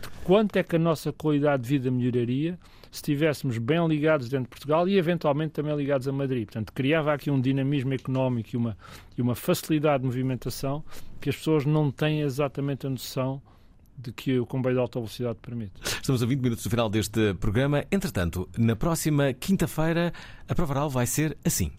[0.00, 2.58] de quanto é que a nossa qualidade de vida melhoraria
[2.90, 6.46] se estivéssemos bem ligados dentro de Portugal e eventualmente também ligados a Madrid.
[6.46, 8.76] Portanto, criava aqui um dinamismo económico e uma,
[9.16, 10.82] e uma facilidade de movimentação
[11.20, 13.42] que as pessoas não têm exatamente a noção
[13.96, 15.72] de que o comboio de alta velocidade permite.
[15.82, 17.84] Estamos a 20 minutos do final deste programa.
[17.90, 20.12] Entretanto, na próxima quinta-feira,
[20.48, 21.72] a prova oral vai ser assim.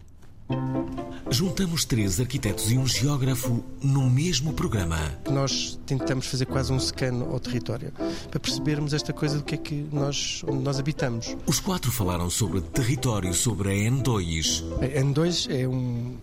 [1.30, 4.98] Juntamos três arquitetos e um geógrafo no mesmo programa.
[5.30, 7.92] Nós tentamos fazer quase um scan ao território
[8.28, 11.36] para percebermos esta coisa do que é que nós, onde nós habitamos.
[11.46, 14.64] Os quatro falaram sobre território, sobre a N2.
[14.82, 16.16] A N2 é um,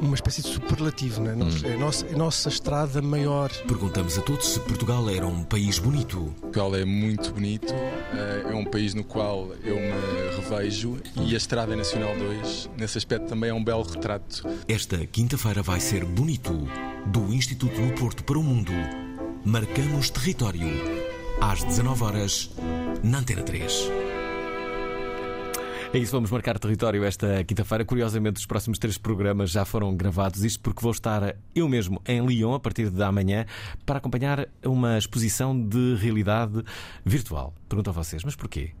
[0.00, 1.34] uma espécie de superlativo, não é?
[1.34, 1.48] Hum.
[1.64, 3.50] É, a nossa, a nossa estrada maior.
[3.66, 6.34] Perguntamos a todos se Portugal era um país bonito.
[6.40, 11.36] Portugal é muito bonito, eh, é um país no qual eu me revejo e a
[11.36, 14.42] Estrada Nacional 2, nesse aspecto, também é um belo retrato.
[14.66, 16.68] Esta quinta-feira vai ser bonito.
[17.06, 18.72] Do Instituto no Porto para o Mundo.
[19.44, 20.68] Marcamos território.
[21.40, 22.50] Às 19 horas
[23.02, 24.07] na Antena 3.
[25.90, 27.82] É isso, vamos marcar território esta quinta-feira.
[27.82, 32.24] Curiosamente, os próximos três programas já foram gravados, isto porque vou estar eu mesmo em
[32.26, 33.46] Lyon a partir de amanhã
[33.86, 36.62] para acompanhar uma exposição de realidade
[37.06, 37.54] virtual.
[37.70, 38.72] Pergunto a vocês, mas porquê?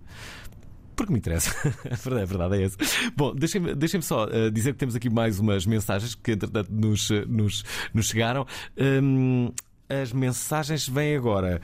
[0.94, 1.50] Porque me interessa.
[1.90, 2.76] a verdade, a verdade é essa.
[3.16, 7.08] Bom, deixem-me deixem só uh, dizer que temos aqui mais umas mensagens que, entretanto, nos,
[7.26, 8.46] nos, nos chegaram.
[8.76, 9.50] Um,
[9.88, 11.60] as mensagens vêm agora.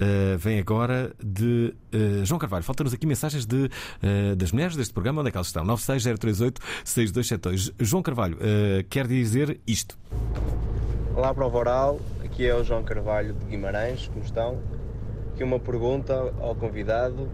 [0.00, 2.64] Uh, vem agora de uh, João Carvalho.
[2.64, 3.70] Faltam-nos aqui mensagens de, uh,
[4.36, 5.20] das mulheres deste programa.
[5.20, 5.64] Onde é que elas estão?
[5.64, 7.72] 96038-6272.
[7.78, 8.38] João Carvalho
[8.88, 9.98] quer dizer isto.
[11.14, 12.00] Olá, Prova Oral.
[12.24, 14.08] Aqui é o João Carvalho de Guimarães.
[14.08, 14.58] Como estão?
[15.32, 17.28] Aqui uma pergunta ao convidado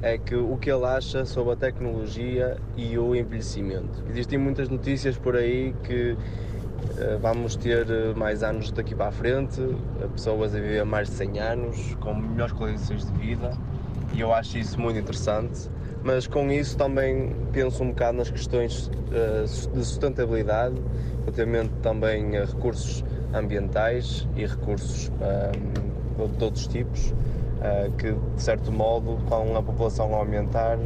[0.00, 4.04] é que o que ele acha sobre a tecnologia e o envelhecimento.
[4.08, 6.16] Existem muitas notícias por aí que
[7.20, 9.60] vamos ter eh, mais anos daqui para a frente,
[10.00, 13.50] eh, pessoas a viver mais de 100 anos, com melhores condições de vida,
[14.12, 15.70] e eu acho isso muito interessante.
[16.02, 19.48] Mas com isso também penso um bocado nas questões de
[19.84, 20.76] sustentabilidade,
[21.22, 23.04] relativamente também a recursos
[23.34, 30.14] ambientais e recursos um, de outros tipos uh, que, de certo modo, com a população
[30.14, 30.78] a aumentar,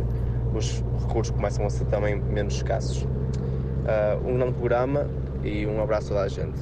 [0.55, 3.03] os recursos começam a ser também menos escassos.
[3.03, 5.07] Uh, um grande programa
[5.45, 6.61] e um abraço a toda a gente.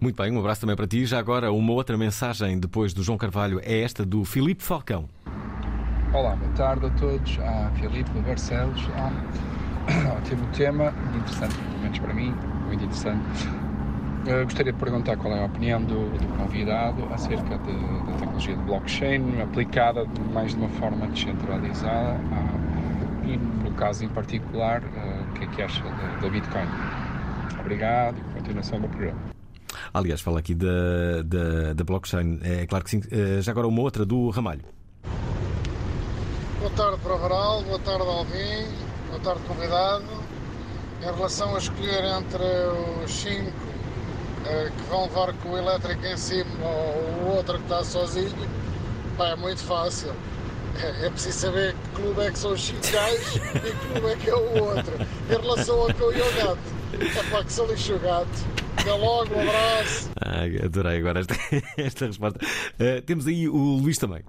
[0.00, 1.06] Muito bem, um abraço também para ti.
[1.06, 5.08] Já agora, uma outra mensagem depois do João Carvalho é esta do Filipe Falcão.
[6.12, 7.38] Olá, boa tarde a todos.
[7.40, 8.86] Ah, Filipe Barcelos.
[8.96, 9.12] Ah,
[10.18, 12.34] ótimo tema, interessante, pelo menos para mim,
[12.66, 13.48] muito interessante.
[14.26, 17.72] Eu gostaria de perguntar qual é a opinião do, do convidado acerca de,
[18.06, 24.08] da tecnologia de blockchain aplicada mais de uma forma descentralizada ah, e, no caso em
[24.08, 26.66] particular, ah, o que é que acha da, da Bitcoin.
[27.62, 29.20] Obrigado e continuação do programa.
[29.94, 32.40] Aliás, fala aqui da, da, da blockchain.
[32.42, 33.02] É claro que sim.
[33.10, 34.62] Eh, já agora uma outra do Ramalho.
[36.58, 37.62] Boa tarde, Provaral.
[37.62, 38.66] Boa tarde, Alvin.
[39.08, 40.04] Boa tarde, convidado.
[41.00, 42.44] Em relação a escolher entre
[43.04, 43.52] os cinco
[44.46, 48.48] eh, que vão levar com o elétrico em cima ou o outro que está sozinho,
[49.16, 50.12] pá, é muito fácil.
[50.80, 54.06] É, é preciso saber que clube é que são os 5 gajos e que clube
[54.06, 54.92] é que é o outro.
[55.28, 58.28] Em relação ao cão e ao gato, é pá, que se lixa o gato.
[58.76, 60.10] Até logo, um abraço.
[60.20, 61.34] Ah, adorei agora esta,
[61.76, 62.38] esta resposta.
[62.78, 64.22] Uh, temos aí o Luís também.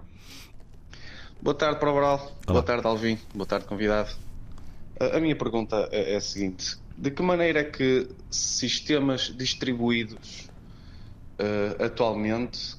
[1.42, 2.32] Boa tarde, Provaral.
[2.46, 3.20] Boa tarde, Alvin.
[3.34, 4.12] Boa tarde, convidado.
[5.00, 10.48] A minha pergunta é, é a seguinte: de que maneira é que sistemas distribuídos
[11.40, 12.76] uh, atualmente,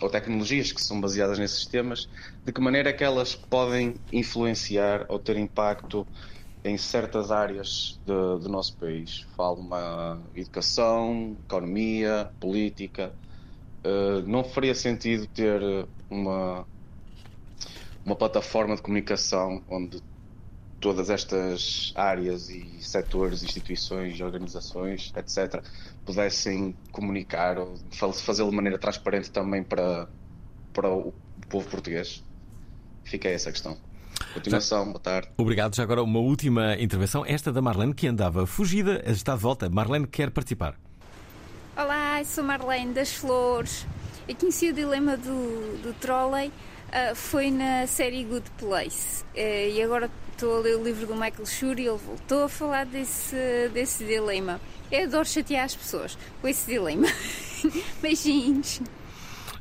[0.00, 2.08] ou tecnologias que são baseadas nesses sistemas,
[2.44, 6.06] de que maneira é que elas podem influenciar ou ter impacto
[6.64, 9.26] em certas áreas de, do nosso país?
[9.36, 13.12] Falo uma educação, economia, política.
[13.84, 15.60] Uh, não faria sentido ter
[16.08, 16.66] uma
[18.04, 20.02] uma plataforma de comunicação onde
[20.80, 25.62] todas estas áreas e setores, instituições, organizações, etc.,
[26.04, 27.76] pudessem comunicar ou
[28.12, 30.08] fazê-lo de maneira transparente também para,
[30.72, 31.14] para o
[31.48, 32.24] povo português?
[33.04, 33.78] Fica essa a questão.
[34.34, 35.28] Continuação, boa tarde.
[35.36, 35.74] Obrigado.
[35.74, 39.68] Já agora uma última intervenção, esta da Marlene, que andava fugida, está de volta.
[39.68, 40.74] Marlene quer participar.
[41.76, 43.86] Olá, sou Marlene das Flores.
[44.28, 49.24] Eu conheci o dilema do, do trolley, uh, foi na série Good Place.
[49.34, 52.48] Uh, e agora estou a ler o livro do Michael Schur e ele voltou a
[52.48, 54.60] falar desse, desse dilema.
[54.90, 57.06] Eu adoro chatear as pessoas com esse dilema.
[58.02, 58.80] Beijinhos.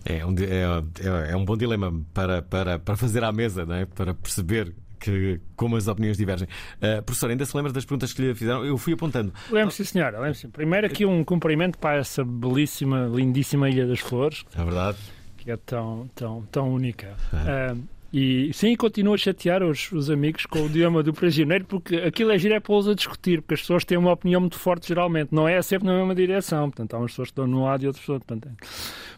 [0.06, 3.76] É um, é, é, é um bom dilema para, para, para fazer à mesa, não
[3.76, 3.86] é?
[3.86, 6.48] para perceber que, como as opiniões divergem.
[6.78, 8.64] Uh, professor, ainda se lembra das perguntas que lhe fizeram?
[8.64, 9.34] Eu fui apontando.
[9.50, 10.20] Lembro, sim, senhora.
[10.20, 10.50] Lembro, sim.
[10.50, 14.46] Primeiro, aqui um cumprimento para essa belíssima, lindíssima Ilha das Flores.
[14.56, 14.98] É verdade.
[15.38, 17.16] Que é tão, tão, tão única.
[17.34, 17.82] Uh,
[18.14, 22.32] e sim, continua a chatear os, os amigos com o dilema do prisioneiro, porque aquilo
[22.32, 25.30] é giro é pô-los a discutir, porque as pessoas têm uma opinião muito forte geralmente,
[25.32, 26.70] não é sempre na mesma direção.
[26.70, 28.22] Portanto, há umas pessoas que estão num lado e outras pessoas.
[28.22, 28.66] Portanto, é.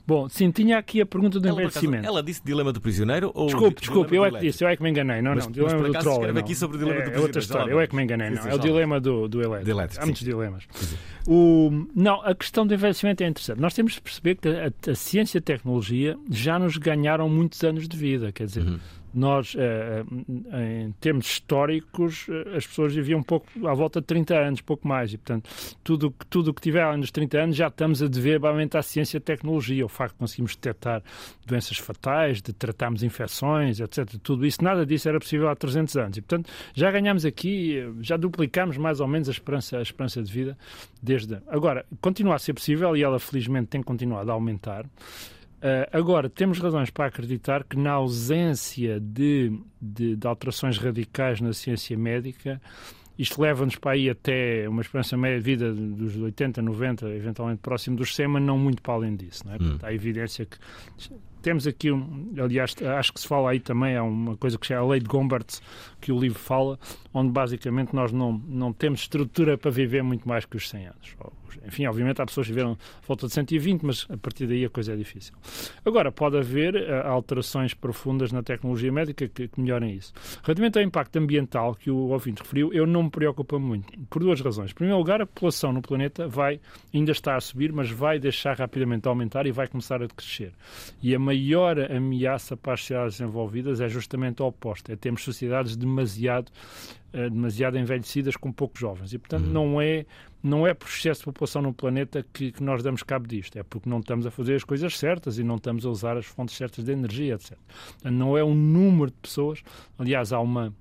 [0.05, 2.05] Bom, sim, tinha aqui a pergunta do ela, envelhecimento.
[2.05, 3.45] ela disse dilema do prisioneiro ou.
[3.47, 5.21] Desculpe, desculpe, eu é que disse, eu é que me enganei.
[5.21, 6.33] Não, mas, não, dilema mas do troll.
[6.33, 6.39] Não.
[6.41, 7.21] aqui sobre o dilema é, do prisioneiro.
[7.21, 8.29] É outra história, eu é que me enganei.
[8.31, 8.47] Não.
[8.47, 10.01] é o dilema do, do elétrico.
[10.01, 10.67] Há muitos dilemas.
[11.25, 13.61] O, não, a questão do envelhecimento é interessante.
[13.61, 17.63] Nós temos de perceber que a, a ciência e a tecnologia já nos ganharam muitos
[17.63, 18.31] anos de vida.
[18.31, 18.79] Quer dizer, uhum
[19.13, 20.03] nós, eh,
[20.51, 24.87] eh, em termos históricos, eh, as pessoas viviam pouco à volta de 30 anos, pouco
[24.87, 25.49] mais, e portanto,
[25.83, 29.19] tudo tudo que tiver dos 30 anos já estamos a dever provavelmente à ciência e
[29.19, 31.03] à tecnologia, o facto de conseguirmos detectar
[31.45, 34.17] doenças fatais, de tratarmos infecções, etc.
[34.21, 38.17] Tudo isso, nada disso era possível há 300 anos, e portanto, já ganhamos aqui, já
[38.17, 40.57] duplicamos mais ou menos a esperança, a esperança de vida
[41.01, 41.37] desde.
[41.47, 44.85] Agora, continua a ser possível e ela felizmente tem continuado a aumentar.
[45.63, 51.53] Uh, agora, temos razões para acreditar que, na ausência de, de, de alterações radicais na
[51.53, 52.61] ciência médica,
[53.17, 57.95] isto leva-nos para aí até uma esperança média de vida dos 80, 90, eventualmente próximo
[57.95, 59.43] dos 100, mas não muito para além disso.
[59.45, 59.57] Não é?
[59.61, 59.77] Hum.
[59.81, 60.57] Há evidência que
[61.41, 64.75] temos aqui, um, aliás, acho que se fala aí também, é uma coisa que é
[64.75, 65.59] a lei de Gombert,
[66.01, 66.77] que o livro fala,
[67.13, 71.15] onde basicamente nós não, não temos estrutura para viver muito mais que os 100 anos.
[71.65, 72.77] Enfim, obviamente há pessoas que viveram
[73.07, 75.33] volta de 120, mas a partir daí a coisa é difícil.
[75.85, 80.13] Agora, pode haver uh, alterações profundas na tecnologia médica que, que, melhorem isso.
[80.43, 84.39] Relativamente ao impacto ambiental que o ouvinte referiu, eu não me preocupo muito, por duas
[84.41, 84.71] razões.
[84.71, 86.59] Em primeiro lugar, a população no planeta vai,
[86.93, 90.53] ainda está a subir, mas vai deixar rapidamente aumentar e vai começar a crescer.
[91.01, 95.75] E a maior ameaça para as sociedades desenvolvidas é justamente o oposto, é termos sociedades
[95.75, 96.51] demasiado
[97.29, 99.13] demasiado envelhecidas com poucos jovens.
[99.13, 99.53] E, portanto, uhum.
[99.53, 100.05] não é
[100.41, 103.63] não é por excesso de população no planeta que, que, nós damos cabo disto, é
[103.63, 106.57] porque não estamos a fazer as coisas certas e não estamos a usar as fontes
[106.57, 107.57] certas de energia, etc.
[108.03, 109.63] Não é um número de pessoas,
[109.97, 110.73] aliás, há uma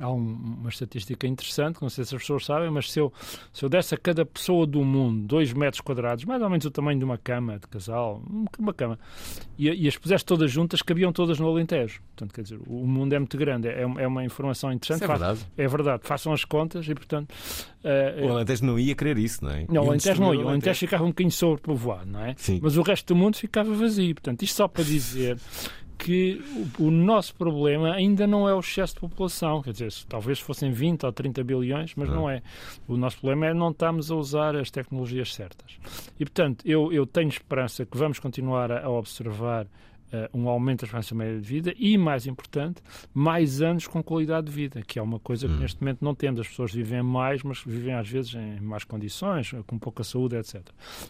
[0.00, 3.12] há um, uma estatística interessante, não sei se as pessoas sabem, mas se eu,
[3.52, 6.70] se eu desse a cada pessoa do mundo 2 metros quadrados, mais ou menos o
[6.70, 8.22] tamanho de uma cama de casal,
[8.58, 8.98] uma cama,
[9.58, 12.00] e, e as pusesse todas juntas, cabiam todas no Alentejo.
[12.16, 15.02] Portanto, quer dizer, o mundo é muito grande, é, é uma informação interessante.
[15.02, 15.46] Isso é verdade.
[15.56, 17.32] é verdade, façam as contas e, portanto...
[17.84, 19.66] Uh, o Alentejo não ia querer isso, não é?
[19.68, 20.44] Não, o Alentejo não ia.
[20.44, 22.34] O Alentejo ficava um bocadinho sobrepovoado, não é?
[22.36, 22.60] Sim.
[22.62, 24.14] Mas o resto do mundo ficava vazio.
[24.14, 25.38] Portanto, isto só para dizer
[26.00, 26.40] que
[26.78, 31.04] o, nosso problema ainda não é o excesso de população, quer dizer, talvez fossem 20
[31.04, 32.42] ou 30 bilhões, mas não, não é.
[32.88, 35.78] O nosso problema é não estamos a usar as tecnologias certas.
[36.18, 39.66] E, portanto, eu, eu tenho esperança que vamos continuar a, a observar
[40.12, 42.82] uh, um aumento da esperança média de vida e, mais importante,
[43.12, 45.58] mais anos com qualidade de vida, que é uma coisa que hum.
[45.58, 46.40] neste momento não temos.
[46.40, 50.62] As pessoas vivem mais, mas vivem às vezes em más condições, com pouca saúde, etc.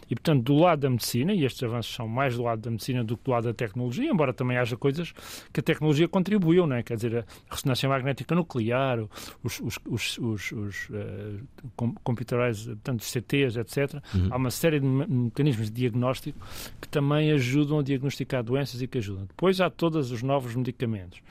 [0.09, 3.03] E, portanto, do lado da medicina, e estes avanços são mais do lado da medicina
[3.03, 5.13] do que do lado da tecnologia, embora também haja coisas
[5.51, 6.83] que a tecnologia contribuiu, não é?
[6.83, 8.99] quer dizer, a ressonância magnética nuclear,
[9.43, 14.01] os, os, os, os, os uh, computerized, portanto, CTs, etc.
[14.13, 14.27] Uhum.
[14.31, 16.39] Há uma série de mecanismos de diagnóstico
[16.79, 19.25] que também ajudam a diagnosticar doenças e que ajudam.
[19.25, 21.21] Depois há todos os novos medicamentos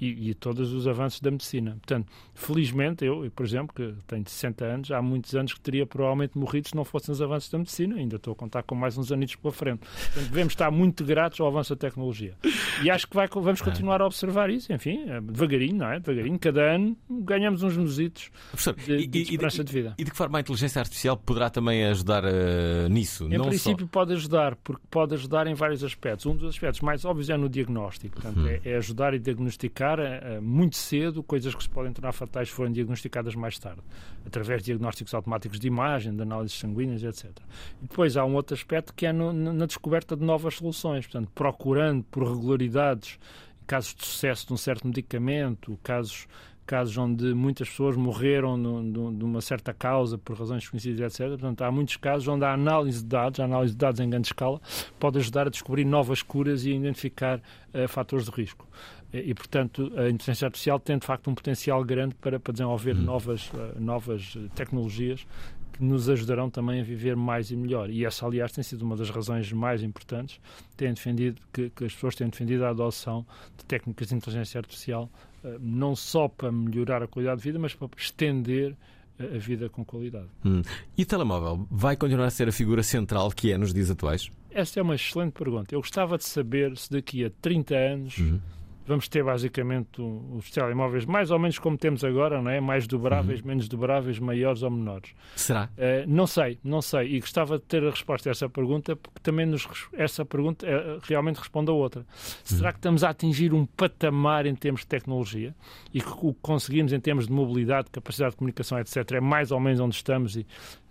[0.00, 1.72] e, e todos os avanços da medicina.
[1.72, 6.38] Portanto, felizmente, eu, por exemplo, que tenho 60 anos, há muitos anos que teria provavelmente
[6.38, 7.96] morrido se não fossem os avanços da medicina.
[7.96, 9.80] Ainda estou a contar com mais uns anitos pela frente.
[9.80, 12.34] Portanto, devemos estar muito gratos ao avanço da tecnologia.
[12.82, 16.00] E acho que vai, vamos continuar a observar isso, enfim, é, devagarinho, não é?
[16.00, 18.30] Devagarinho, cada ano ganhamos uns mesitos
[18.86, 19.94] de, de, esperança de vida.
[19.98, 23.26] E de que forma a inteligência artificial poderá também ajudar uh, nisso?
[23.26, 23.90] Em não princípio só...
[23.90, 26.24] pode ajudar, porque pode ajudar em vários aspectos.
[26.26, 28.14] Um dos aspectos mais óbvios é no diagnóstico.
[28.14, 28.48] Portanto, hum.
[28.48, 29.89] é, é ajudar e diagnosticar
[30.42, 33.80] muito cedo coisas que se podem tornar fatais se forem diagnosticadas mais tarde,
[34.26, 37.30] através de diagnósticos automáticos de imagem, de análises sanguíneas, etc.
[37.82, 41.30] E depois há um outro aspecto que é no, na descoberta de novas soluções, portanto,
[41.34, 43.18] procurando por regularidades,
[43.66, 46.26] casos de sucesso de um certo medicamento, casos
[46.70, 48.56] casos onde muitas pessoas morreram
[48.92, 51.30] de uma certa causa por razões desconhecidas, etc.
[51.30, 54.28] Portanto, há muitos casos onde a análise de dados, a análise de dados em grande
[54.28, 54.60] escala,
[54.96, 57.38] pode ajudar a descobrir novas curas e a identificar
[57.74, 58.68] uh, fatores de risco.
[59.12, 63.02] E, portanto, a inteligência artificial tem, de facto, um potencial grande para, para desenvolver hum.
[63.02, 65.26] novas, uh, novas tecnologias
[65.72, 67.90] que nos ajudarão também a viver mais e melhor.
[67.90, 70.40] E essa, aliás, tem sido uma das razões mais importantes
[70.76, 75.10] têm defendido, que, que as pessoas têm defendido a adoção de técnicas de inteligência artificial,
[75.42, 78.76] uh, não só para melhorar a qualidade de vida, mas para estender
[79.18, 80.28] a vida com qualidade.
[80.44, 80.62] Hum.
[80.96, 84.30] E o telemóvel vai continuar a ser a figura central que é nos dias atuais?
[84.50, 85.74] Esta é uma excelente pergunta.
[85.74, 88.18] Eu gostava de saber se daqui a 30 anos.
[88.18, 88.40] Uhum
[88.90, 92.60] vamos ter basicamente os telemóveis mais ou menos como temos agora, não é?
[92.60, 93.46] Mais dobráveis, uhum.
[93.46, 95.14] menos dobráveis, maiores ou menores.
[95.36, 95.70] Será?
[95.76, 97.14] Uh, não sei, não sei.
[97.14, 101.00] E gostava de ter a resposta a essa pergunta, porque também nos, essa pergunta uh,
[101.02, 102.00] realmente responde a outra.
[102.00, 102.06] Uhum.
[102.44, 105.54] Será que estamos a atingir um patamar em termos de tecnologia
[105.94, 109.52] e que o que conseguimos em termos de mobilidade, capacidade de comunicação, etc., é mais
[109.52, 110.44] ou menos onde estamos e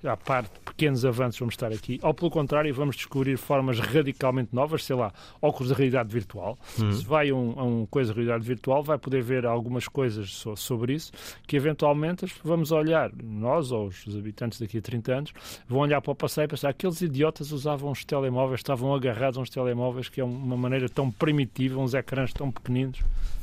[0.03, 4.85] à parte pequenos avanços vamos estar aqui, ou pelo contrário, vamos descobrir formas radicalmente novas,
[4.85, 6.57] sei lá, óculos de realidade virtual.
[6.79, 6.93] Uhum.
[6.93, 10.31] Se vai a um, a um coisa de realidade virtual, vai poder ver algumas coisas
[10.31, 11.11] so, sobre isso,
[11.45, 15.33] que eventualmente vamos olhar, nós ou os habitantes daqui a 30 anos,
[15.67, 19.41] vão olhar para o passado e pensar aqueles idiotas usavam os telemóveis, estavam agarrados a
[19.41, 22.99] uns telemóveis, que é uma maneira tão primitiva, uns ecrãs tão pequeninos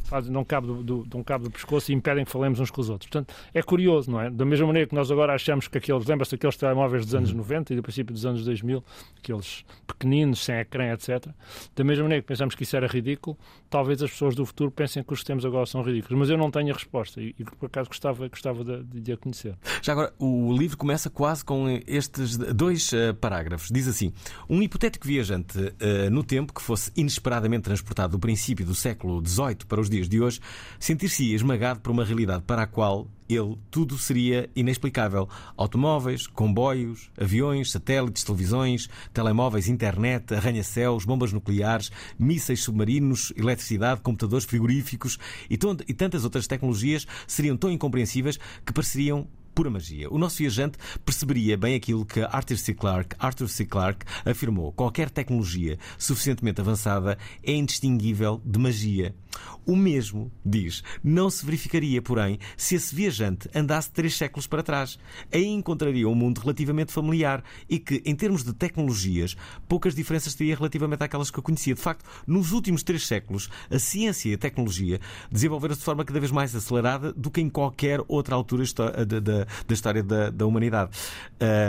[0.07, 2.81] fazem, dão cabo do, do, dão cabo do pescoço e impedem que falemos uns com
[2.81, 3.11] os outros.
[3.11, 4.31] Portanto, é curioso, não é?
[4.31, 7.73] Da mesma maneira que nós agora achamos que aqueles, lembra-se daqueles telemóveis dos anos 90
[7.73, 8.83] e do princípio dos anos 2000,
[9.19, 11.27] aqueles pequeninos, sem ecrã, etc.
[11.75, 13.37] Da mesma maneira que pensamos que isso era ridículo,
[13.69, 16.19] talvez as pessoas do futuro pensem que os sistemas agora são ridículos.
[16.19, 19.13] Mas eu não tenho a resposta e, e por acaso gostava, gostava de, de, de,
[19.13, 19.57] a conhecer.
[19.83, 23.69] Já agora, o livro começa quase com estes dois uh, parágrafos.
[23.71, 24.13] Diz assim:
[24.49, 29.67] Um hipotético viajante uh, no tempo que fosse inesperadamente transportado do princípio do século XVIII
[29.69, 30.41] para os dias de hoje,
[30.79, 35.29] sentir-se esmagado por uma realidade para a qual ele tudo seria inexplicável.
[35.57, 45.19] Automóveis, comboios, aviões, satélites, televisões, telemóveis, internet, arranha-céus, bombas nucleares, mísseis submarinos, eletricidade, computadores frigoríficos
[45.51, 49.27] e, e tantas outras tecnologias seriam tão incompreensíveis que pareceriam
[49.57, 50.07] pura magia.
[50.11, 52.75] O nosso viajante perceberia bem aquilo que Arthur C.
[52.75, 53.65] Clarke, Arthur C.
[53.65, 59.15] Clarke afirmou: qualquer tecnologia suficientemente avançada é indistinguível de magia.
[59.65, 64.99] O mesmo, diz, não se verificaria, porém, se esse viajante andasse três séculos para trás.
[65.33, 69.37] Aí encontraria um mundo relativamente familiar e que, em termos de tecnologias,
[69.69, 71.75] poucas diferenças teria relativamente àquelas que eu conhecia.
[71.75, 76.21] De facto, nos últimos três séculos, a ciência e a tecnologia desenvolveram-se de forma cada
[76.21, 78.65] vez mais acelerada do que em qualquer outra altura
[79.07, 79.21] da,
[79.67, 80.91] da história da, da humanidade.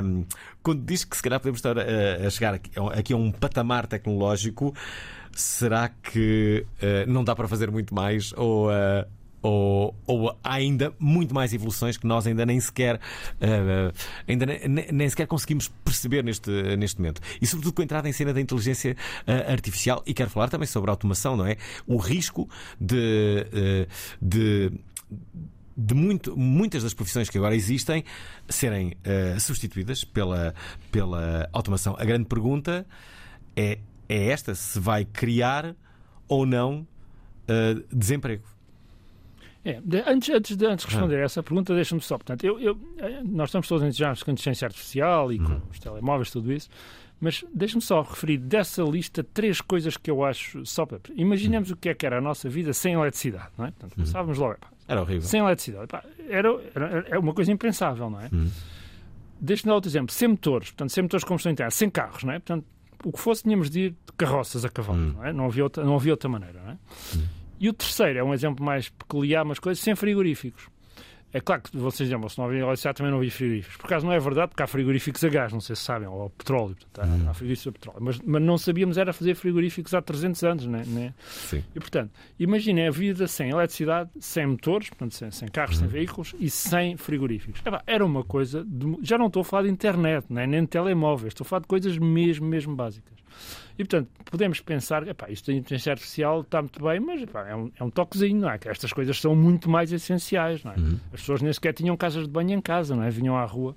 [0.03, 0.26] Um,
[0.61, 4.74] quando diz que se calhar podemos estar a, chegar aqui, a um patamar tecnológico,
[5.34, 8.34] será que uh, não dá para fazer muito mais?
[8.36, 8.70] Ou.
[8.70, 13.94] Uh, ou, ou, há ainda muito mais evoluções que nós ainda nem sequer uh,
[14.28, 17.22] ainda nem, nem, sequer conseguimos perceber neste, neste momento.
[17.42, 18.96] E sobretudo com a entrada em cena da inteligência
[19.28, 21.56] uh, artificial, e quero falar também sobre a automação, não é?
[21.86, 22.50] O risco
[22.80, 23.88] de, uh,
[24.22, 24.72] de
[25.80, 28.04] de muito, muitas das profissões que agora existem
[28.50, 28.98] serem
[29.40, 30.56] substituídas pela,
[30.92, 31.96] pela automação.
[32.00, 32.84] A grande pergunta
[33.56, 35.76] é, é esta: se vai criar
[36.28, 36.88] ou não
[37.47, 38.43] uh, desemprego.
[39.66, 41.20] É, antes, antes, de, antes de responder ah.
[41.20, 42.18] a essa pergunta, deixa-me só.
[42.18, 45.62] Portanto, eu, eu, eh, nós estamos todos entusiasmados com a inteligência artificial e com uhum.
[45.70, 46.70] os telemóveis, tudo isso.
[47.20, 51.01] Mas deixe-me só referir dessa lista três coisas que eu acho só para.
[51.16, 51.76] Imaginemos uhum.
[51.76, 53.72] o que é que era a nossa vida sem eletricidade, não é?
[53.72, 54.05] Portanto, uhum.
[54.05, 55.28] pensávamos logo, era horrível.
[55.28, 55.88] Sem eletricidade.
[56.30, 58.30] Era, era, era uma coisa impensável, não é?
[58.32, 58.49] Uhum.
[59.41, 60.14] Deixa-me dar outro exemplo.
[60.14, 62.39] Sem motores, portanto, sem motores de combustão interna, sem carros, não é?
[62.39, 62.66] Portanto,
[63.04, 65.14] o que fosse, tínhamos de ir de carroças a cavalo, uhum.
[65.14, 65.34] não é?
[65.34, 66.78] Não havia outra, não havia outra maneira, não é?
[67.16, 67.28] Uhum.
[67.60, 70.70] E o terceiro é um exemplo mais peculiar, mas coisas sem frigoríficos.
[71.34, 73.78] É claro que vocês dizem, se não havia eletricidade também não havia frigoríficos.
[73.78, 76.26] Por acaso não é verdade, porque há frigoríficos a gás, não sei se sabem, ou
[76.26, 76.76] a petróleo.
[76.76, 77.30] Portanto, há, hum.
[77.30, 78.00] há frigoríficos a petróleo.
[78.02, 80.84] Mas, mas não sabíamos era fazer frigoríficos há 300 anos, né?
[80.88, 81.14] né?
[81.28, 81.64] Sim.
[81.76, 85.80] E portanto, imaginem a vida sem eletricidade, sem motores, portanto, sem, sem carros, hum.
[85.82, 87.62] sem veículos e sem frigoríficos.
[87.86, 88.64] Era uma coisa.
[88.64, 90.48] De, já não estou a falar de internet, né?
[90.48, 93.18] nem de telemóveis, estou a falar de coisas mesmo, mesmo básicas.
[93.78, 97.56] E, portanto, podemos pensar, epá, isto da inteligência artificial está muito bem, mas epá, é,
[97.56, 98.58] um, é um toquezinho, não é?
[98.58, 100.76] Que estas coisas são muito mais essenciais, não é?
[100.78, 101.00] Uhum.
[101.14, 103.10] As pessoas nem sequer tinham casas de banho em casa, não é?
[103.10, 103.76] Vinham à rua.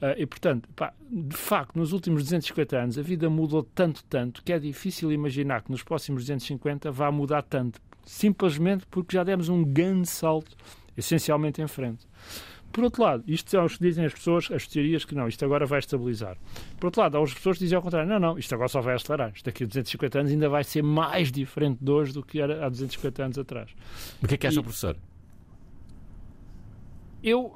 [0.00, 0.68] Uh, e, portanto,
[1.10, 5.62] de facto, nos últimos 250 anos a vida mudou tanto, tanto, que é difícil imaginar
[5.62, 7.80] que nos próximos 250 vá mudar tanto.
[8.04, 10.56] Simplesmente porque já demos um grande salto,
[10.96, 12.06] essencialmente em frente.
[12.78, 15.44] Por outro lado, isto é o que dizem as pessoas, as teorias, que não, isto
[15.44, 16.36] agora vai estabilizar.
[16.78, 18.80] Por outro lado, há as pessoas que dizem ao contrário, não, não, isto agora só
[18.80, 19.32] vai acelerar.
[19.34, 22.64] Isto daqui a 250 anos ainda vai ser mais diferente de hoje do que era
[22.64, 23.68] há 250 anos atrás.
[24.22, 24.62] O que é que acha, e...
[24.62, 24.96] professor?
[27.20, 27.52] Eu,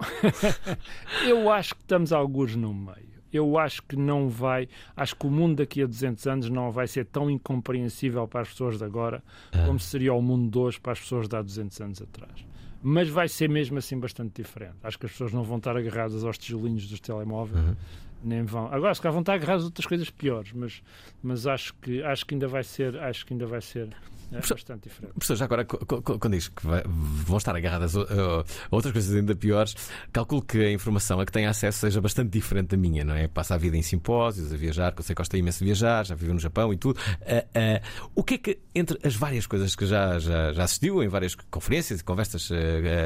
[1.25, 3.13] eu acho que estamos alguns no meio.
[3.33, 4.69] Eu acho que não vai.
[4.97, 8.49] Acho que o mundo daqui a 200 anos não vai ser tão incompreensível para as
[8.49, 9.67] pessoas de agora ah.
[9.67, 12.52] como seria o mundo de hoje para as pessoas de há 200 anos atrás
[12.83, 14.77] mas vai ser mesmo assim bastante diferente.
[14.83, 17.77] Acho que as pessoas não vão estar agarradas aos tijolinhos dos telemóveis, uhum.
[18.23, 18.67] Nem vão.
[18.73, 20.83] Agora, se calhar vão estar agarradas a outras coisas piores, mas,
[21.23, 23.89] mas acho, que, acho que ainda vai ser, acho que ainda vai ser
[24.33, 25.13] é bastante diferente.
[25.13, 29.75] Professor, já agora, quando diz que vai, vão estar agarradas a, outras coisas ainda piores,
[30.11, 33.29] calculo que a informação a que tem acesso seja bastante diferente da minha, não é?
[33.29, 36.07] Passa a vida em simpósios, a viajar, que eu sei que gosta imenso de viajar,
[36.07, 36.99] já viveu no Japão e tudo.
[36.99, 41.03] Uh, uh, o que é que, entre as várias coisas que já, já, já assistiu,
[41.03, 42.55] em várias conferências e conversas uh,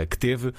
[0.09, 0.53] que teve,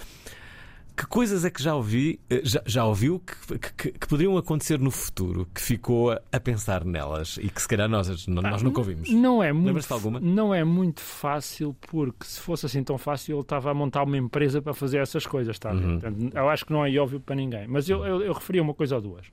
[0.97, 4.79] que coisas é que já ouvi, eh, já, já ouviu que, que, que, poderiam acontecer
[4.79, 9.07] no futuro que ficou a, pensar nelas e que se calhar nós, nós nunca ouvimos?
[9.11, 10.19] Não é muito, alguma?
[10.19, 14.17] Não é muito fácil, porque se fosse assim tão fácil, ele estava a montar uma
[14.17, 15.99] empresa para fazer essas coisas, está uhum.
[15.99, 17.67] Portanto, eu acho que não é óbvio para ninguém.
[17.67, 19.27] Mas eu, eu, eu referi uma coisa ou duas.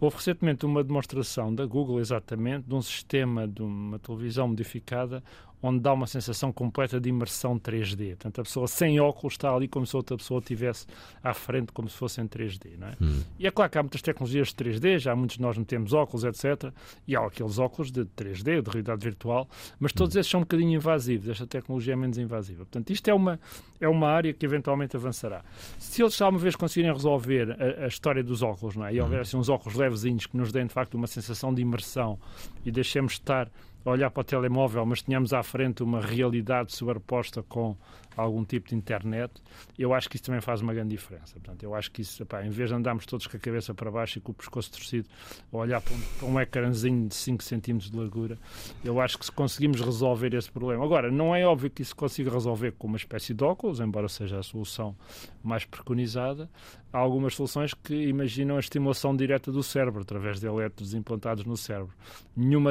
[0.00, 5.22] Houve recentemente uma demonstração da Google, exatamente, de um sistema de uma televisão modificada
[5.66, 8.10] onde dá uma sensação completa de imersão 3D.
[8.10, 10.86] Portanto, a pessoa sem óculos está ali como se outra pessoa estivesse
[11.22, 12.76] à frente, como se fosse em 3D.
[12.78, 12.92] Não é?
[13.00, 13.22] Hum.
[13.38, 15.94] E é claro que há muitas tecnologias de 3D, já muitos de nós não temos
[15.94, 16.70] óculos, etc.
[17.08, 19.48] E há aqueles óculos de 3D, de realidade virtual,
[19.80, 20.20] mas todos hum.
[20.20, 21.30] esses são um bocadinho invasivos.
[21.30, 22.66] Esta tecnologia é menos invasiva.
[22.66, 23.40] Portanto, isto é uma,
[23.80, 25.42] é uma área que eventualmente avançará.
[25.78, 28.92] Se eles alguma vez conseguirem resolver a, a história dos óculos, não é?
[28.92, 29.22] e houver hum.
[29.22, 32.18] assim, uns óculos levezinhos que nos deem de facto uma sensação de imersão
[32.66, 33.50] e deixemos estar
[33.92, 37.76] olhar para o telemóvel, mas tínhamos à frente uma realidade superposta com
[38.16, 39.32] algum tipo de internet,
[39.78, 41.34] eu acho que isso também faz uma grande diferença.
[41.34, 44.18] Portanto, eu acho que isso, em vez de andarmos todos com a cabeça para baixo
[44.18, 45.08] e com o pescoço torcido,
[45.52, 48.38] olhar para um, para um ecrãzinho de 5 cm de largura,
[48.84, 50.84] eu acho que se conseguimos resolver esse problema.
[50.84, 54.38] Agora, não é óbvio que isso consiga resolver com uma espécie de óculos, embora seja
[54.38, 54.96] a solução
[55.42, 56.48] mais preconizada.
[56.92, 61.56] Há algumas soluções que imaginam a estimulação direta do cérebro, através de elétrodos implantados no
[61.56, 61.92] cérebro.
[62.36, 62.70] Nenhuma,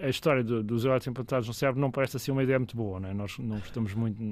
[0.00, 2.98] a história do, dos elétrodos implantados no cérebro não parece assim uma ideia muito boa,
[2.98, 3.14] não é?
[3.14, 4.22] Nós não estamos muito,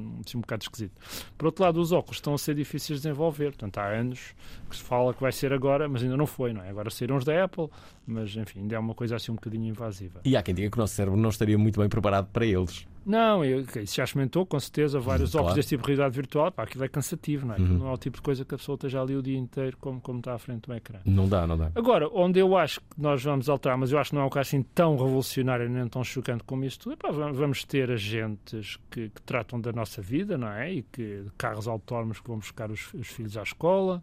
[0.46, 0.92] bocado esquisito.
[1.36, 4.34] Por outro lado, os óculos estão a ser difíceis de desenvolver, portanto, há anos
[4.68, 6.70] que se fala que vai ser agora, mas ainda não foi, não é?
[6.70, 7.68] Agora saíram os da Apple,
[8.06, 10.20] mas enfim, ainda é uma coisa assim um bocadinho invasiva.
[10.24, 12.86] E há quem diga que o nosso cérebro não estaria muito bem preparado para eles.
[13.06, 15.44] Não, isso já experimentou, com certeza, vários Claro.
[15.44, 16.50] óculos deste tipo de realidade virtual.
[16.50, 17.58] Pá, aquilo é cansativo, não é?
[17.58, 17.78] Uhum.
[17.78, 20.00] Não é o tipo de coisa que a pessoa esteja ali o dia inteiro como,
[20.00, 20.98] como está à frente do ecrã.
[21.04, 21.70] Não dá, não dá.
[21.74, 24.30] Agora, onde eu acho que nós vamos alterar, mas eu acho que não é um
[24.30, 29.08] caso assim tão revolucionário nem tão chocante como tudo, epá, va- vamos ter agentes que,
[29.10, 30.72] que tratam da nossa vida, não é?
[30.72, 34.02] E que carros autónomos que vão buscar os, os filhos à escola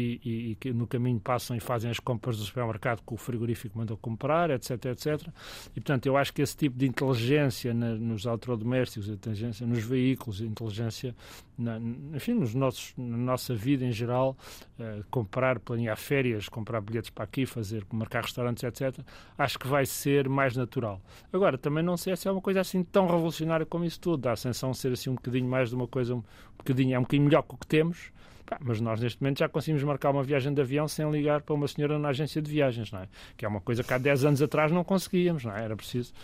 [0.00, 3.16] e, e- e que no caminho passam e fazem as compras do supermercado que o
[3.16, 5.28] frigorífico mandou comprar, etc, etc.
[5.70, 10.40] E, portanto, eu acho que esse tipo de inteligência na- nos eletrodomésticos, inteligência nos veículos,
[10.40, 11.14] inteligência,
[11.58, 11.78] na,
[12.14, 14.36] enfim, nos nossos, na nossa vida em geral,
[14.78, 19.00] eh, comprar, planear férias, comprar bilhetes para aqui, fazer, marcar restaurantes, etc.,
[19.36, 21.00] acho que vai ser mais natural.
[21.32, 24.18] Agora, também não sei se é uma coisa assim tão revolucionária como isso tudo.
[24.22, 26.22] Dá a sensação de ser assim um bocadinho mais de uma coisa, um
[26.56, 28.12] bocadinho, é um bocadinho melhor que o que temos,
[28.48, 31.54] Pá, mas nós neste momento já conseguimos marcar uma viagem de avião sem ligar para
[31.54, 33.08] uma senhora na agência de viagens, não é?
[33.36, 35.64] Que é uma coisa que há 10 anos atrás não conseguíamos, não é?
[35.64, 36.14] Era preciso.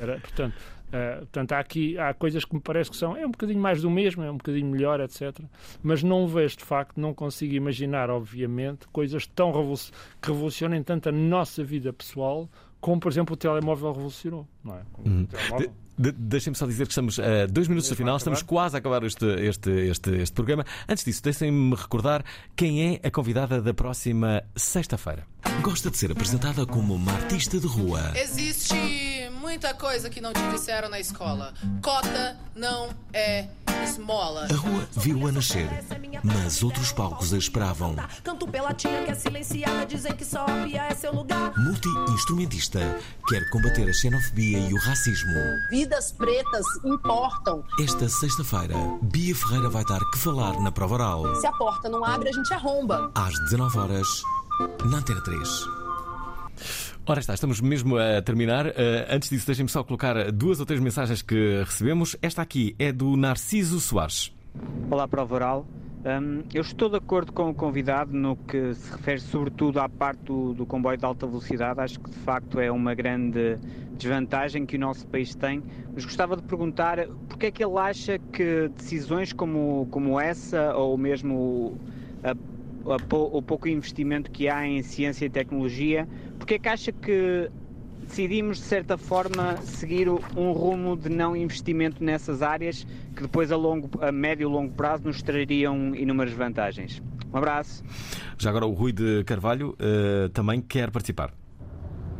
[0.00, 0.54] Era, portanto,
[0.90, 3.82] eh, portanto, há aqui há coisas que me parece que são é um bocadinho mais
[3.82, 5.38] do mesmo, é um bocadinho melhor, etc.
[5.82, 11.12] Mas não vejo de facto, não consigo imaginar, obviamente, coisas tão que revolucionem tanto a
[11.12, 12.48] nossa vida pessoal
[12.84, 14.82] como, por exemplo, o telemóvel revolucionou, não é?
[14.98, 15.22] Uhum.
[15.22, 15.68] o telemóvel.
[15.96, 18.78] De- de- Deixem-me só dizer que estamos a dois minutos do final, estamos quase a
[18.78, 20.66] acabar este, este, este, este programa.
[20.88, 22.22] Antes disso, deixem-me recordar
[22.56, 25.24] quem é a convidada da próxima sexta-feira.
[25.62, 28.00] Gosta de ser apresentada como uma artista de rua.
[28.16, 28.74] Existe
[29.54, 31.54] muita coisa que não te disseram na escola.
[31.80, 33.46] Cota não é
[33.84, 34.48] esmola.
[34.50, 35.68] A rua viu-a nascer,
[36.24, 37.94] mas outros palcos a esperavam.
[38.24, 41.52] Canto pela tia que é silenciada, dizem que só a pia é seu lugar.
[41.56, 42.80] Multi-instrumentista,
[43.28, 45.32] quer combater a xenofobia e o racismo.
[45.70, 47.64] Vidas pretas importam.
[47.78, 51.36] Esta sexta-feira, Bia Ferreira vai dar que falar na prova oral.
[51.36, 53.12] Se a porta não abre, a gente arromba.
[53.14, 54.08] Às 19 horas
[54.84, 55.83] na Antena 3.
[57.06, 58.66] Ora está, estamos mesmo a terminar.
[58.68, 62.16] Eh, antes disso, deixem-me só colocar duas ou três mensagens que recebemos.
[62.22, 64.32] Esta aqui é do Narciso Soares.
[64.90, 65.66] Olá, prova oral.
[66.06, 70.20] Hum, eu estou de acordo com o convidado no que se refere sobretudo à parte
[70.24, 71.78] do, do comboio de alta velocidade.
[71.80, 73.58] Acho que de facto é uma grande
[73.98, 75.62] desvantagem que o nosso país tem.
[75.94, 80.96] Mas gostava de perguntar porque é que ele acha que decisões como, como essa, ou
[80.96, 81.76] mesmo
[82.22, 86.06] a- a o pouco investimento que há em ciência e tecnologia,
[86.44, 87.50] porque é que acha que
[88.06, 92.86] decidimos, de certa forma, seguir um rumo de não investimento nessas áreas
[93.16, 97.02] que depois, a, longo, a médio e longo prazo, nos trariam inúmeras vantagens.
[97.32, 97.82] Um abraço.
[98.36, 101.32] Já agora o Rui de Carvalho eh, também quer participar.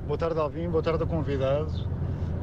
[0.06, 0.70] Boa tarde, Alvin.
[0.70, 1.86] Boa tarde, convidado.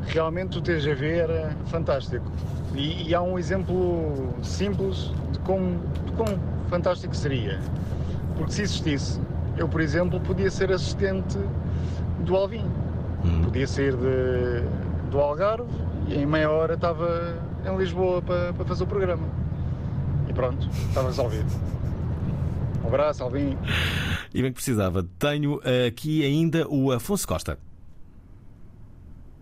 [0.05, 2.31] Realmente o TGV era fantástico.
[2.75, 7.59] E, e há um exemplo simples de como, de quão fantástico seria.
[8.37, 9.19] Porque se existisse,
[9.57, 11.37] eu, por exemplo, podia ser assistente
[12.21, 12.65] do Alvin.
[13.43, 14.63] Podia ser de,
[15.09, 15.69] do Algarve
[16.07, 19.27] e em meia hora estava em Lisboa para, para fazer o programa.
[20.27, 21.49] E pronto, estava resolvido.
[22.83, 23.57] Um abraço, Alvin.
[24.33, 25.05] E bem que precisava.
[25.19, 27.59] Tenho aqui ainda o Afonso Costa.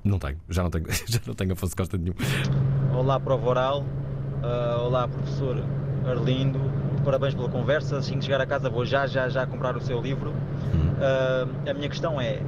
[0.03, 2.15] Não tenho, já não tenho, já não tenho Afonso Costa nenhum.
[2.93, 3.85] Olá, prova oral.
[4.43, 5.63] Ah, olá, professor
[6.05, 6.59] Arlindo.
[7.05, 7.97] Parabéns pela conversa.
[7.97, 10.33] Assim que chegar a casa, vou já, já, já comprar o seu livro.
[10.99, 12.41] Ah, a minha questão é: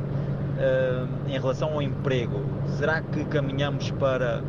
[0.59, 2.41] ah, em relação ao emprego,
[2.77, 4.41] será que caminhamos para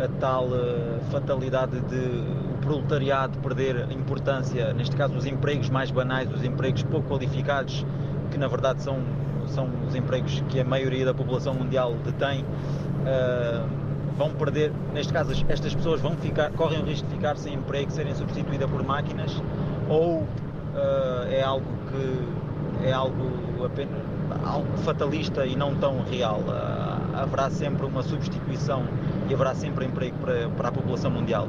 [0.00, 2.22] a tal ah, fatalidade de
[2.54, 7.86] o proletariado perder importância, neste caso, os empregos mais banais, os empregos pouco qualificados,
[8.30, 8.98] que na verdade são,
[9.46, 12.44] são os empregos que a maioria da população mundial detém?
[13.06, 13.64] Ah,
[14.18, 17.54] vão perder, neste caso, as- estas pessoas vão ficar, correm o risco de ficar sem
[17.54, 19.40] emprego, serem substituídas por máquinas,
[19.88, 20.26] ou
[20.76, 24.02] ah, é algo que é algo apenas
[24.44, 26.42] algo fatalista e não tão real.
[26.48, 28.84] Ah, haverá sempre uma substituição
[29.28, 31.48] e haverá sempre emprego para, para a população mundial.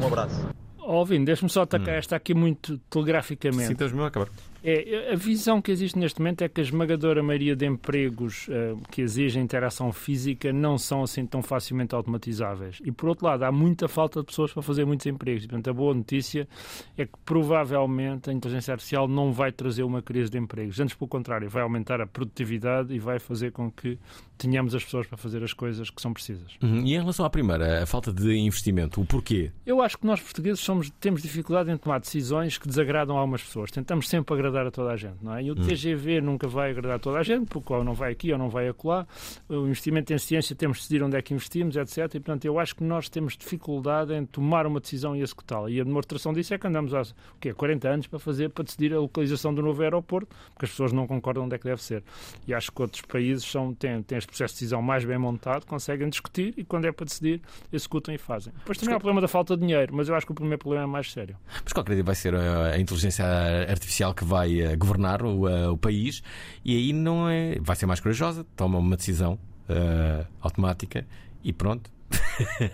[0.00, 0.48] Um abraço.
[0.78, 3.66] Ouvindo, deixe-me só atacar esta aqui muito telegraficamente.
[3.66, 4.28] Sim, estamos mesmo a acabar.
[4.62, 8.80] É, a visão que existe neste momento é que a esmagadora maioria de empregos uh,
[8.90, 12.78] que exigem interação física não são assim tão facilmente automatizáveis.
[12.84, 15.46] E por outro lado, há muita falta de pessoas para fazer muitos empregos.
[15.46, 16.48] Portanto, a boa notícia
[16.96, 20.80] é que provavelmente a inteligência artificial não vai trazer uma crise de empregos.
[20.80, 23.98] Antes, pelo contrário, vai aumentar a produtividade e vai fazer com que
[24.36, 26.56] tenhamos as pessoas para fazer as coisas que são precisas.
[26.62, 26.82] Uhum.
[26.84, 29.50] E em relação à primeira, a falta de investimento, o porquê?
[29.66, 33.42] Eu acho que nós portugueses somos, temos dificuldade em tomar decisões que desagradam a algumas
[33.42, 33.70] pessoas.
[33.70, 35.42] Tentamos sempre agradar a toda a gente, não é?
[35.42, 35.66] E o hum.
[35.66, 38.48] TGV nunca vai agradar a toda a gente, porque ou não vai aqui ou não
[38.48, 39.06] vai acolá.
[39.48, 41.98] O investimento em ciência temos de decidir onde é que investimos, etc.
[42.14, 45.70] E, portanto, eu acho que nós temos dificuldade em tomar uma decisão e executá-la.
[45.70, 48.64] E a demonstração disso é que andamos há o quê, 40 anos para fazer, para
[48.64, 51.82] decidir a localização do novo aeroporto, porque as pessoas não concordam onde é que deve
[51.82, 52.02] ser.
[52.46, 55.66] E acho que outros países são, têm, têm este processo de decisão mais bem montado,
[55.66, 57.40] conseguem discutir e, quando é para decidir,
[57.72, 58.52] executam e fazem.
[58.58, 60.58] Depois também há o problema da falta de dinheiro, mas eu acho que o primeiro
[60.58, 61.36] problema é mais sério.
[61.62, 63.24] Mas qualquer dia vai ser a inteligência
[63.68, 66.22] artificial que vai eh, governar o, uh, o país
[66.64, 67.56] e aí não é.
[67.60, 71.06] Vai ser mais corajosa, toma uma decisão uh, automática
[71.42, 71.90] e pronto.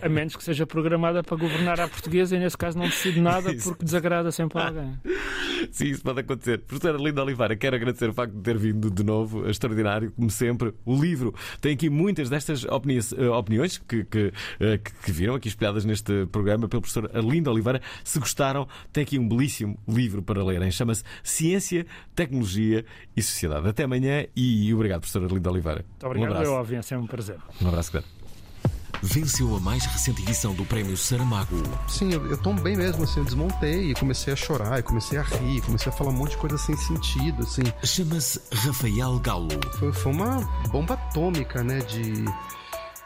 [0.02, 3.54] A menos que seja programada para governar a portuguesa e nesse caso não decide nada
[3.62, 4.98] porque desagrada sempre a alguém.
[5.70, 6.58] Sim, isso pode acontecer.
[6.58, 10.74] Professora Linda Oliveira, quero agradecer o facto de ter vindo de novo, extraordinário, como sempre.
[10.84, 15.34] O livro tem aqui muitas destas opiniões, eh, opiniões que, que, eh, que, que viram
[15.34, 17.80] aqui espelhadas neste programa pelo professor Linda Oliveira.
[18.02, 20.70] Se gostaram, tem aqui um belíssimo livro para lerem.
[20.70, 22.84] Chama-se Ciência, Tecnologia
[23.16, 23.68] e Sociedade.
[23.68, 25.84] Até amanhã e obrigado, professora Linda Oliveira.
[25.88, 26.94] Muito obrigado, um abraço.
[26.94, 27.38] eu, é um prazer.
[27.62, 28.23] Um abraço, claro
[29.02, 31.56] venceu a mais recente edição do Prémio Saramago.
[31.88, 35.22] Sim, eu, eu bem mesmo, assim, eu desmontei e comecei a chorar, e comecei a
[35.22, 37.62] rir, comecei a falar um monte de coisa sem sentido, assim.
[37.82, 39.48] Chama-se Rafael Galo.
[39.78, 40.40] Foi, foi uma
[40.70, 42.24] bomba atômica, né, de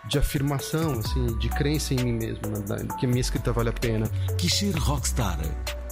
[0.08, 3.72] de afirmação, assim, de crença em mim mesmo, né, que a minha escrita vale a
[3.72, 4.06] pena.
[4.38, 5.38] Quis ser rockstar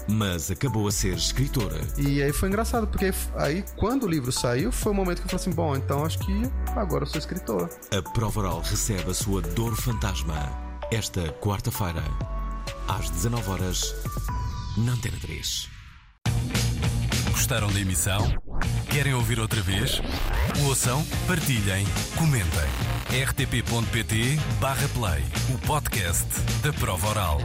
[0.08, 1.80] mas acabou a ser escritora.
[1.98, 5.30] E aí foi engraçado, porque aí quando o livro saiu, foi o momento que eu
[5.30, 6.32] falei assim: bom, então acho que
[6.74, 7.68] agora eu sou escritora.
[7.96, 12.02] A prova oral recebe a sua dor fantasma esta quarta-feira,
[12.88, 13.94] às 19 horas
[14.76, 15.68] na Antena 3.
[17.30, 18.22] Gostaram da emissão?
[18.90, 20.00] Querem ouvir outra vez?
[20.64, 21.86] Ouçam, partilhem,
[22.16, 22.68] comentem.
[23.28, 26.26] rtp.pt/play o podcast
[26.62, 27.40] da prova oral.